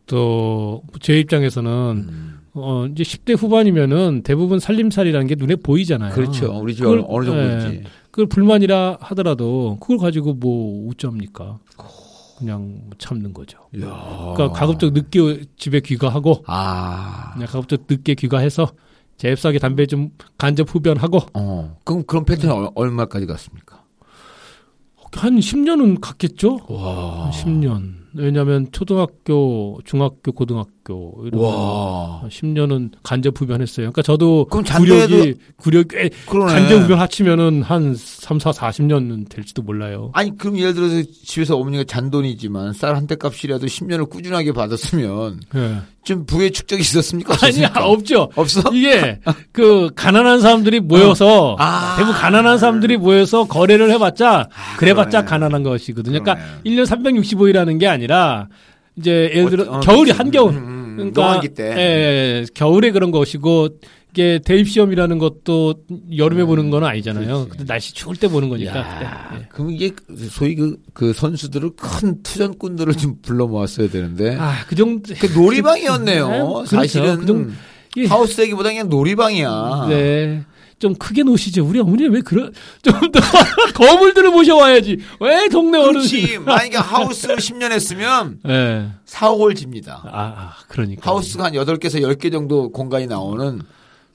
또제 0.08 1.20
입장에서는 1.20 1.70
음. 2.10 2.40
어 2.54 2.88
이제 2.92 3.04
10대 3.04 3.38
후반이면은 3.38 4.24
대부분 4.24 4.60
살림살이라는 4.60 5.28
게 5.28 5.36
눈에 5.36 5.56
보이잖아요. 5.58 6.14
그렇죠. 6.14 6.58
우리 6.60 6.74
집 6.74 6.86
어느 6.86 7.26
정도인지. 7.26 7.84
그걸 8.10 8.26
불만이라 8.28 8.98
하더라도 9.02 9.78
그걸 9.80 9.98
가지고 10.00 10.34
뭐 10.34 10.90
어쩝니까? 10.90 11.60
그냥 12.38 12.82
뭐 12.86 12.90
참는 12.98 13.34
거죠. 13.34 13.58
야. 13.82 14.34
그러니까 14.36 14.52
가급적 14.52 14.94
늦게 14.94 15.46
집에 15.58 15.80
귀가하고 15.80 16.44
아. 16.48 17.32
그냥 17.34 17.48
가급적 17.48 17.86
늦게 17.90 18.14
귀가해서 18.16 18.72
잽싸게 19.18 19.58
담배 19.60 19.88
좀 19.88 20.12
간접 20.38 20.74
흡연하고 20.74 21.20
어. 21.34 21.78
그럼 21.84 22.04
그런 22.06 22.24
패턴이 22.26 22.54
얼- 22.54 22.70
얼마까지 22.76 23.26
갔습니까? 23.26 23.84
한 25.14 25.40
10년은 25.40 26.00
갔겠죠? 26.00 26.60
와. 26.70 27.26
한 27.26 27.32
10년. 27.32 27.97
왜냐하면 28.18 28.68
초등학교, 28.72 29.80
중학교, 29.86 30.32
고등학교 30.32 31.24
이런 31.26 31.42
와. 31.42 32.22
10년은 32.30 32.92
간접 33.04 33.40
흡연했어요. 33.40 33.86
그러니까 33.92 34.02
저도 34.02 34.46
그럼 34.46 34.64
구력이 34.66 35.14
잔대에도- 35.34 35.38
구력 35.58 35.88
꽤 35.90 36.10
그러네. 36.28 36.52
간접 36.54 36.82
흡연 36.84 37.00
합치면은 37.00 37.62
한 37.64 37.94
3, 37.96 38.40
4, 38.40 38.52
40년은 38.52 39.30
될지도 39.30 39.62
몰라요. 39.62 40.12
아니 40.14 40.36
그럼 40.38 40.58
예를 40.58 40.74
들어서 40.74 41.02
집에서 41.24 41.58
어머니가 41.58 41.84
잔돈이지만 41.86 42.74
쌀 42.74 42.96
한 42.96 43.08
대 43.08 43.16
값이라도 43.16 43.66
10년을 43.68 44.10
꾸준하게 44.10 44.52
받았으면 44.54 45.40
예. 45.56 45.78
좀 46.08 46.26
부의 46.26 46.52
축적이 46.52 46.82
있었습니까? 46.82 47.34
없었습니까? 47.34 47.86
없죠. 47.86 48.30
없어? 48.36 48.62
이게 48.72 49.20
그 49.52 49.90
가난한 49.94 50.40
사람들이 50.40 50.80
모여서 50.80 51.58
아. 51.60 51.96
대부분 51.98 52.16
가난한 52.18 52.58
사람들이 52.60 52.96
모여서 52.96 53.46
거래를 53.46 53.92
해봤자 53.92 54.48
그래봤자 54.78 55.24
그러네. 55.24 55.28
가난한 55.30 55.64
것이거든요. 55.64 56.24
그러니까 56.24 56.36
그러네. 56.64 56.84
1년 56.84 56.86
365일하는 56.88 57.78
게 57.78 57.88
아니라 57.88 58.48
이제 58.96 59.30
예를 59.36 59.50
들어 59.50 59.64
어, 59.66 59.76
어, 59.76 59.80
겨울이. 59.82 60.12
한겨울 60.12 60.54
음, 60.54 60.58
음, 60.58 60.94
그러니까 60.96 61.22
농한기 61.22 61.50
때. 61.50 61.64
예, 61.76 61.82
예, 61.82 62.46
겨울에 62.56 62.92
그런 62.92 63.12
것이고 63.12 63.68
이게 64.18 64.40
대입 64.44 64.68
시험이라는 64.68 65.20
것도 65.20 65.76
여름에 66.18 66.44
보는 66.46 66.72
건 66.72 66.84
아니잖아요. 66.84 67.26
그렇지. 67.28 67.50
근데 67.52 67.66
날씨 67.66 67.94
추울 67.94 68.16
때 68.16 68.28
보는 68.28 68.50
거니까. 68.50 68.76
야, 68.80 69.30
예, 69.36 69.38
예. 69.38 69.46
그럼 69.52 69.70
이게 69.70 69.92
소위 70.32 70.56
그, 70.56 70.78
그 70.96 71.14
선수들을 71.14 71.72
큰 71.78 72.24
투전꾼들을 72.24 72.96
좀 72.96 73.18
불러 73.22 73.46
모았어야 73.46 73.90
되는데. 73.92 74.36
아, 74.40 74.56
그 74.68 74.76
정도. 74.76 75.14
그 75.20 75.28
놀이방이었네요. 75.28 76.30
네, 76.30 76.40
그렇죠. 76.40 76.66
사실은 76.66 77.18
그 77.20 77.26
정도- 77.28 77.52
예. 77.98 78.06
하우스 78.08 78.42
얘기보다 78.42 78.70
그냥 78.70 78.90
놀이방이야. 78.90 79.86
네. 79.90 80.44
좀 80.80 80.96
크게 80.96 81.22
노시죠. 81.24 81.64
우리 81.66 81.80
어머니 81.80 82.08
왜 82.08 82.22
그런 82.22 82.52
좀 82.82 82.94
더 83.12 83.20
거물들을 83.76 84.32
모셔와야지. 84.32 84.98
왜 85.20 85.48
동네 85.50 85.78
어르신? 85.80 86.22
그렇지. 86.22 86.40
만약에 86.40 86.78
하우스를 86.78 87.36
10년 87.38 87.72
했으면 87.72 88.40
예. 88.48 88.88
4, 89.06 89.30
5월 89.34 89.56
집니다. 89.56 90.02
아, 90.06 90.22
아, 90.22 90.54
그러니까. 90.68 91.08
하우스가 91.10 91.46
한 91.46 91.54
8개에서 91.54 92.02
10개 92.02 92.32
정도 92.32 92.72
공간이 92.72 93.06
나오는 93.08 93.62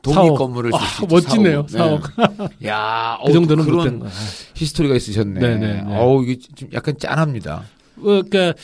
독립. 0.02 0.34
건물을 0.36 0.74
아, 0.74 0.78
쓸수 0.78 1.04
있죠. 1.04 1.14
멋지네요, 1.14 1.66
사옥. 1.68 2.02
네. 2.60 2.66
야, 2.68 3.18
그 3.24 3.32
정도는 3.32 3.64
그런 3.64 3.98
거야. 4.00 4.10
히스토리가 4.54 4.96
있으셨네. 4.96 5.40
네네, 5.40 5.82
네. 5.84 5.96
어우, 5.96 6.24
이게 6.24 6.38
좀 6.54 6.68
약간 6.72 6.98
짠합니다. 6.98 7.62
어, 7.98 8.02
그러니까 8.02 8.54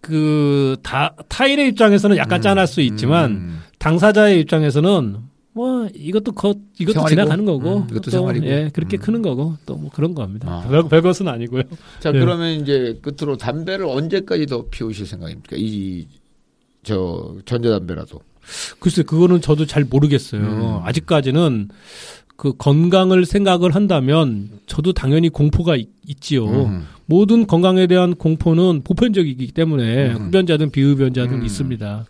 그 0.00 0.76
다, 0.82 1.14
타일의 1.28 1.68
입장에서는 1.68 2.16
약간 2.16 2.40
짠할 2.40 2.66
수 2.66 2.80
있지만 2.80 3.30
음. 3.30 3.60
당사자의 3.78 4.40
입장에서는 4.40 5.18
뭐 5.52 5.88
이것도 5.94 6.32
거, 6.32 6.54
이것도 6.78 6.92
생활이고, 6.94 7.08
지나가는 7.08 7.44
거고 7.44 7.76
음, 7.78 7.86
이것도 7.90 8.00
또, 8.02 8.10
생활이고. 8.10 8.46
예 8.46 8.70
그렇게 8.72 8.96
음. 8.96 9.00
크는 9.00 9.22
거고 9.22 9.56
또 9.66 9.74
뭐 9.76 9.90
그런 9.92 10.14
겁니다. 10.14 10.48
아. 10.64 10.68
별, 10.68 10.88
별 10.88 11.02
것은 11.02 11.28
아니고요. 11.28 11.64
자, 11.98 12.12
네. 12.12 12.20
그러면 12.20 12.60
이제 12.60 12.98
끝으로 13.02 13.36
담배를 13.36 13.84
언제까지 13.86 14.46
더 14.46 14.66
피우실 14.70 15.06
생각입니까? 15.06 15.56
이, 15.58 16.06
저, 16.82 17.36
전자담배라도. 17.44 18.20
글쎄 18.78 19.02
그거는 19.02 19.40
저도 19.40 19.66
잘 19.66 19.84
모르겠어요. 19.84 20.40
음. 20.40 20.86
아직까지는 20.86 21.68
그 22.36 22.54
건강을 22.56 23.26
생각을 23.26 23.74
한다면 23.74 24.48
저도 24.66 24.94
당연히 24.94 25.28
공포가 25.28 25.76
있, 25.76 25.88
지요 26.20 26.46
음. 26.46 26.86
모든 27.04 27.46
건강에 27.46 27.86
대한 27.86 28.14
공포는 28.14 28.82
보편적이기 28.82 29.48
때문에 29.48 30.12
음. 30.12 30.28
흡연자든 30.28 30.70
비흡연자든 30.70 31.40
음. 31.40 31.44
있습니다. 31.44 32.06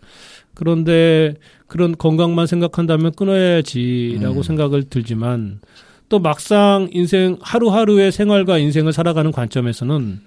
그런데 0.53 1.35
그런 1.67 1.97
건강만 1.97 2.47
생각한다면 2.47 3.11
끊어야지라고 3.13 4.37
음. 4.37 4.43
생각을 4.43 4.83
들지만 4.83 5.59
또 6.07 6.19
막상 6.19 6.87
인생 6.91 7.37
하루하루의 7.41 8.11
생활과 8.11 8.57
인생을 8.57 8.93
살아가는 8.93 9.31
관점에서는 9.31 10.19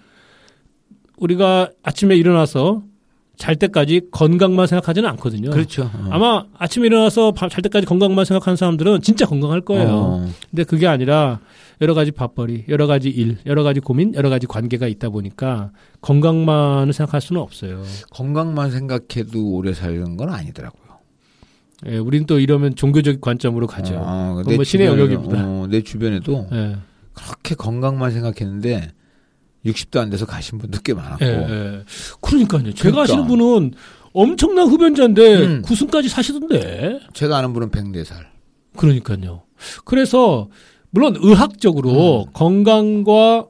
우리가 1.17 1.71
아침에 1.83 2.17
일어나서 2.17 2.83
잘 3.37 3.57
때까지 3.57 4.03
건강만 4.11 4.67
생각하지는 4.67 5.09
않거든요. 5.11 5.51
그렇죠. 5.51 5.85
어. 5.85 6.09
아마 6.11 6.45
아침에 6.57 6.87
일어나서 6.87 7.33
밤잘 7.33 7.63
때까지 7.63 7.87
건강만 7.87 8.25
생각하는 8.25 8.57
사람들은 8.57 9.03
진짜 9.03 9.27
건강할 9.27 9.61
거예요. 9.63 9.89
어. 9.89 10.31
근데 10.51 10.65
그게 10.65 10.87
아니라 10.87 11.41
여러 11.81 11.95
가지 11.95 12.13
밥벌이, 12.13 12.67
여러 12.69 12.87
가지 12.87 13.09
일, 13.09 13.39
여러 13.47 13.63
가지 13.63 13.81
고민, 13.81 14.15
여러 14.15 14.31
가지 14.31 14.47
관계가 14.47 14.87
있다 14.87 15.09
보니까 15.09 15.73
건강만을 16.01 16.93
생각할 16.93 17.21
수는 17.21 17.43
없어요. 17.43 17.83
건강만 18.11 18.71
생각해도 18.71 19.53
오래 19.55 19.75
사는 19.75 20.17
건 20.17 20.31
아니더라고요. 20.31 20.85
예, 21.87 21.99
우리는 21.99 22.27
또 22.27 22.39
이러면 22.39 22.77
종교적 22.77 23.21
관점으로 23.21 23.67
가죠. 23.67 23.97
어, 23.99 24.35
그건 24.37 24.55
뭐 24.55 24.65
신의 24.65 24.87
영역입니다. 24.87 25.43
어, 25.45 25.67
내 25.69 25.83
주변에도 25.83 26.47
예, 26.53 26.77
그렇게 27.13 27.55
건강만 27.57 28.13
생각했는데 28.13 28.93
60도 29.65 29.99
안 29.99 30.11
돼서 30.11 30.27
가신 30.27 30.59
분도 30.59 30.79
꽤 30.83 30.93
많았고. 30.95 31.25
예, 31.25 31.29
예. 31.31 31.85
그러니까요. 32.21 32.73
제가 32.75 32.91
그러니까. 32.91 33.03
아시는 33.03 33.27
분은 33.27 33.73
엄청난 34.13 34.69
흡연자인데 34.69 35.37
음. 35.37 35.63
구순까지 35.63 36.09
사시던데. 36.09 37.01
제가 37.15 37.39
아는 37.39 37.53
분은 37.53 37.71
104살. 37.71 38.15
그러니까요. 38.77 39.43
그래서 39.85 40.49
물론 40.91 41.17
의학적으로 41.19 42.25
음. 42.25 42.33
건강과 42.33 43.47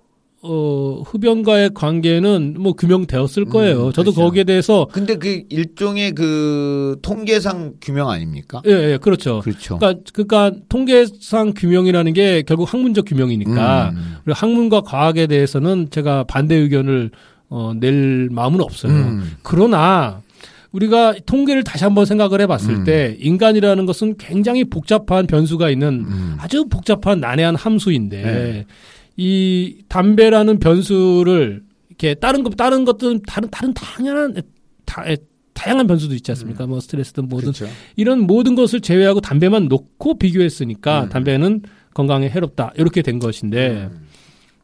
어 0.46 1.02
흡연과의 1.06 1.70
관계는 1.74 2.56
뭐 2.58 2.74
규명되었을 2.74 3.46
거예요. 3.46 3.86
음, 3.86 3.92
저도 3.92 4.12
그렇죠. 4.12 4.20
거기에 4.20 4.44
대해서 4.44 4.86
근데 4.92 5.16
그 5.16 5.42
일종의 5.48 6.12
그 6.12 6.98
통계상 7.00 7.74
규명 7.80 8.10
아닙니까? 8.10 8.60
예, 8.66 8.92
예 8.92 8.98
그렇죠. 8.98 9.40
그렇죠. 9.40 9.78
그러니까 9.78 10.02
그러니까 10.12 10.52
통계상 10.68 11.54
규명이라는 11.56 12.12
게 12.12 12.42
결국 12.42 12.70
학문적 12.72 13.06
규명이니까 13.06 13.92
음. 13.94 14.16
그리고 14.24 14.36
학문과 14.36 14.82
과학에 14.82 15.26
대해서는 15.26 15.88
제가 15.90 16.24
반대 16.24 16.54
의견을 16.56 17.10
어, 17.48 17.72
낼 17.74 18.28
마음은 18.30 18.60
없어요. 18.60 18.92
음. 18.92 19.36
그러나 19.42 20.20
우리가 20.72 21.14
통계를 21.24 21.62
다시 21.62 21.84
한번 21.84 22.04
생각을 22.04 22.40
해봤을 22.42 22.70
음. 22.70 22.84
때 22.84 23.16
인간이라는 23.20 23.86
것은 23.86 24.16
굉장히 24.18 24.64
복잡한 24.64 25.26
변수가 25.26 25.70
있는 25.70 26.04
음. 26.06 26.36
아주 26.38 26.66
복잡한 26.66 27.20
난해한 27.20 27.54
함수인데 27.54 28.22
네. 28.22 28.66
이 29.16 29.82
담배라는 29.88 30.58
변수를 30.58 31.62
이렇게 31.88 32.14
다른 32.14 32.42
것 32.42 32.56
다른 32.56 32.84
것들은 32.84 33.22
다른 33.26 33.48
다른 33.50 33.72
당연한 33.74 34.34
다, 34.84 35.04
다양한 35.52 35.86
변수도 35.86 36.14
있지 36.14 36.30
않습니까? 36.32 36.66
뭐 36.66 36.80
스트레스든 36.80 37.28
뭐든 37.28 37.52
그렇죠. 37.52 37.72
이런 37.96 38.20
모든 38.20 38.54
것을 38.54 38.80
제외하고 38.80 39.20
담배만 39.20 39.68
놓고 39.68 40.18
비교했으니까 40.18 41.04
음. 41.04 41.08
담배는 41.08 41.62
건강에 41.94 42.28
해롭다 42.28 42.72
이렇게 42.76 43.02
된 43.02 43.18
것인데 43.20 43.88
음. 43.92 44.08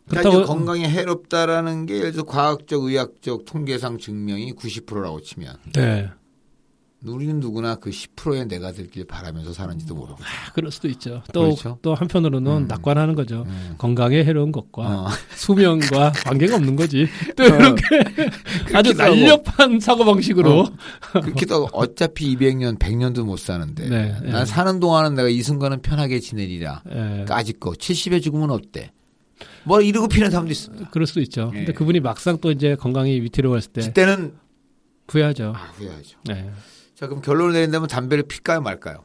그러니까 0.09 0.31
그렇다고- 0.31 0.47
건강에 0.47 0.89
해롭다라는 0.89 1.87
게 1.87 1.99
예를 1.99 2.13
들어 2.13 2.25
과학적, 2.25 2.83
의학적, 2.83 3.45
통계상 3.45 3.99
증명이 3.99 4.55
90%라고 4.55 5.21
치면 5.21 5.55
네 5.75 6.09
우리는 7.07 7.41
누구나 7.41 7.77
그 7.77 7.89
10%에 7.91 8.45
내가 8.45 8.73
들길 8.73 9.07
바라면서 9.07 9.55
사는지도 9.55 9.95
모르고. 9.95 10.19
아, 10.21 10.53
그럴 10.53 10.71
수도 10.71 10.87
있죠. 10.89 11.23
또 11.33 11.43
그렇죠. 11.45 11.79
또 11.81 11.95
한편으로는 11.95 12.53
음. 12.53 12.67
낙관하는 12.69 13.15
거죠. 13.15 13.45
음. 13.47 13.75
건강에 13.79 14.23
해로운 14.23 14.53
것과 14.53 14.83
어. 14.83 15.09
수명과 15.35 16.13
관계가 16.25 16.57
없는 16.57 16.77
거지. 16.77 17.09
또 17.37 17.45
어. 17.45 17.47
이렇게 17.47 17.83
아주. 18.75 18.93
날렵한 18.93 19.81
사고 19.81 20.05
방식으로 20.05 20.67
그렇게도 21.13 21.71
어차피 21.73 22.37
200년, 22.37 22.79
100년도 22.79 23.25
못 23.25 23.39
사는데 23.39 23.89
네, 23.89 24.15
네. 24.23 24.31
난 24.31 24.45
사는 24.45 24.79
동안은 24.79 25.15
내가 25.15 25.29
이 25.29 25.41
순간은 25.43 25.81
편하게 25.81 26.21
지내리라. 26.21 26.83
예, 26.93 27.25
까짓 27.27 27.61
거 27.61 27.71
70에 27.71 28.21
죽으면 28.23 28.51
어때? 28.51 28.91
뭐 29.65 29.81
이러고 29.81 30.09
피는 30.09 30.31
사람도 30.31 30.53
있습니다. 30.53 30.91
그럴 30.91 31.07
수도 31.07 31.21
있죠. 31.23 31.51
예. 31.55 31.59
근데 31.59 31.73
그분이 31.73 32.01
막상 32.01 32.39
또 32.43 32.51
이제 32.51 32.75
건강이 32.75 33.21
위태로웠을 33.23 33.73
때 33.73 33.81
그때는 33.83 34.35
후회하죠. 35.09 35.55
아, 35.57 35.71
후회하죠. 35.77 36.19
네. 36.27 36.51
자 37.01 37.07
그럼 37.07 37.23
결론을 37.23 37.55
내린다면 37.55 37.89
담배를 37.89 38.25
필까요 38.25 38.61
말까요? 38.61 39.05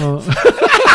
어. 0.00 0.18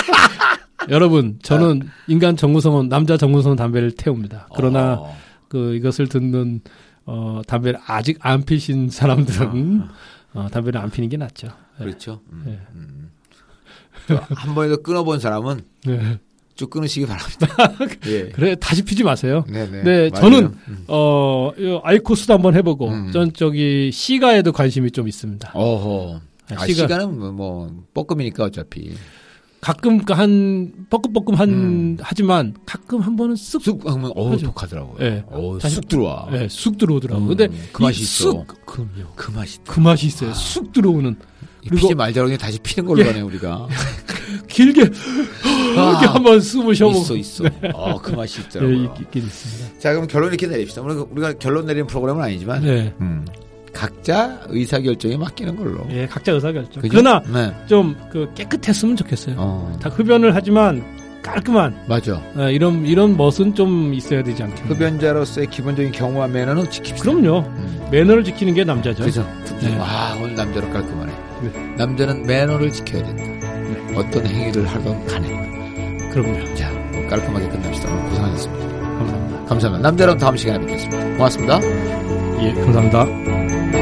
여러분, 0.89 1.39
저는 1.41 1.83
인간 2.07 2.35
정구성은 2.35 2.89
남자 2.89 3.15
정구성은 3.15 3.55
담배를 3.55 3.91
태웁니다. 3.91 4.49
그러나 4.53 4.95
어. 4.95 5.17
그 5.47 5.75
이것을 5.75 6.09
듣는 6.09 6.59
어 7.05 7.41
담배를 7.47 7.79
아직 7.87 8.17
안 8.19 8.43
피신 8.43 8.89
사람들은 8.89 9.87
어, 10.33 10.47
담배를 10.51 10.81
안 10.81 10.91
피는 10.91 11.07
게 11.07 11.15
낫죠. 11.15 11.47
네. 11.77 11.85
그렇죠. 11.85 12.19
음, 12.33 12.43
네. 12.45 12.59
음. 12.75 13.11
또한 14.07 14.55
번이라도 14.55 14.83
끊어본 14.83 15.21
사람은 15.21 15.61
네. 15.85 16.19
쭉 16.59 16.69
끊으시기 16.69 17.05
바랍니다. 17.05 17.47
예. 18.07 18.27
그래 18.29 18.53
다시 18.59 18.83
피지 18.83 19.05
마세요. 19.05 19.45
네네. 19.47 19.83
네, 19.83 20.09
맞아요. 20.09 20.21
저는 20.21 20.51
음. 20.67 20.83
어이 20.87 21.79
아이코스도 21.83 22.33
한번 22.33 22.53
해보고 22.55 22.89
음. 22.89 23.11
전 23.13 23.31
저기 23.31 23.91
시가에도 23.93 24.51
관심이 24.51 24.91
좀 24.91 25.07
있습니다. 25.07 25.51
어허. 25.53 26.19
아, 26.49 26.55
시가- 26.65 26.75
시간은 26.75 27.17
뭐, 27.17 27.31
뭐 27.31 27.83
뻐끔이니까 27.93 28.43
어차피 28.43 28.91
가끔 29.61 29.99
뻐끔뻐끔 30.89 31.35
한 31.35 31.49
음. 31.49 31.97
하지만 32.01 32.53
가끔 32.65 32.99
한 32.99 33.15
번은 33.15 33.35
쓱쑥 33.35 33.85
하면 33.87 34.11
어우 34.15 34.33
하죠. 34.33 34.47
독하더라고요. 34.47 34.97
네. 34.99 35.23
어우 35.31 35.59
다시- 35.59 35.75
쑥 35.75 35.87
들어와. 35.87 36.27
네, 36.29 36.47
쑥 36.49 36.77
들어오더라고. 36.77 37.21
음, 37.21 37.27
근데 37.29 37.47
그 37.71 37.81
맛이 37.83 38.01
이 38.01 38.03
있어. 38.03 38.31
쑥 38.31 38.65
그럼요. 38.65 39.13
그 39.15 39.31
맛이 39.31 39.59
그 39.65 39.79
맛이 39.79 40.07
있어요. 40.07 40.31
아. 40.31 40.33
쑥 40.33 40.73
들어오는 40.73 41.15
이 41.15 41.48
그리고- 41.67 41.75
피지 41.87 41.95
말자고 41.95 42.37
다시 42.37 42.59
피는 42.59 42.87
걸로 42.87 43.01
예. 43.01 43.05
가네 43.05 43.21
우리가. 43.21 43.67
길게 44.47 44.81
아, 45.77 45.89
이렇게 45.91 46.05
한번 46.07 46.39
숨을 46.39 46.75
쉬어보고 46.75 47.15
있어 47.15 47.15
있어. 47.15 47.43
어, 47.73 47.99
그 48.01 48.11
맛이 48.11 48.41
네, 48.41 48.47
있더라고요. 48.47 48.83
있- 48.95 49.01
있긴 49.01 49.23
있습니다. 49.23 49.79
자 49.79 49.93
그럼 49.93 50.07
결론 50.07 50.29
이렇게 50.29 50.47
내립시다. 50.47 50.81
우리가, 50.81 51.05
우리가 51.11 51.33
결론 51.33 51.65
내리는 51.65 51.87
프로그램은 51.87 52.21
아니지만 52.23 52.63
네. 52.63 52.93
음, 53.01 53.25
각자 53.73 54.39
의사 54.47 54.79
결정에 54.79 55.17
맡기는 55.17 55.55
걸로. 55.55 55.85
예, 55.91 56.05
각자 56.07 56.31
의사 56.31 56.51
결정. 56.51 56.81
그죠? 56.81 56.89
그러나 56.97 57.21
네. 57.31 57.55
좀그 57.67 58.31
깨끗했으면 58.35 58.95
좋겠어요. 58.95 59.35
어, 59.37 59.77
다 59.81 59.89
흡연을 59.89 60.35
하지만 60.35 60.83
깔끔한 61.21 61.85
맞아. 61.87 62.21
어, 62.35 62.49
이런 62.49 62.85
이런 62.85 63.15
멋은 63.17 63.53
좀 63.55 63.93
있어야 63.93 64.23
되지 64.23 64.41
않겠나. 64.43 64.73
흡연자로서의 64.73 65.47
기본적인 65.47 65.91
경우와 65.91 66.27
매너는 66.27 66.65
지킵시다. 66.69 67.01
그럼요. 67.01 67.39
음. 67.47 67.87
매너를 67.91 68.23
지키는 68.23 68.53
게 68.53 68.63
남자죠. 68.63 69.03
그죠. 69.03 69.27
네. 69.61 69.75
와 69.77 70.15
오늘 70.21 70.35
남자로 70.35 70.69
깔끔하네. 70.71 71.28
네. 71.41 71.51
남자는 71.77 72.23
매너를 72.23 72.71
지켜야 72.71 73.03
된다. 73.03 73.23
어떤 73.95 74.25
행위를 74.25 74.65
하던 74.67 75.05
간에. 75.07 75.27
그럼요. 76.11 76.53
자, 76.55 76.71
뭐 76.91 77.05
깔끔하게 77.07 77.47
끝납시다. 77.49 77.91
오늘 77.91 78.09
고생하셨습니다. 78.09 78.67
감사합니다. 78.97 79.45
감사합니다. 79.45 79.89
남자랑 79.89 80.17
다음 80.17 80.37
시간에 80.37 80.59
뵙겠습니다. 80.65 81.05
고맙습니다. 81.17 81.59
예, 82.41 82.53
감사합니다. 82.53 83.78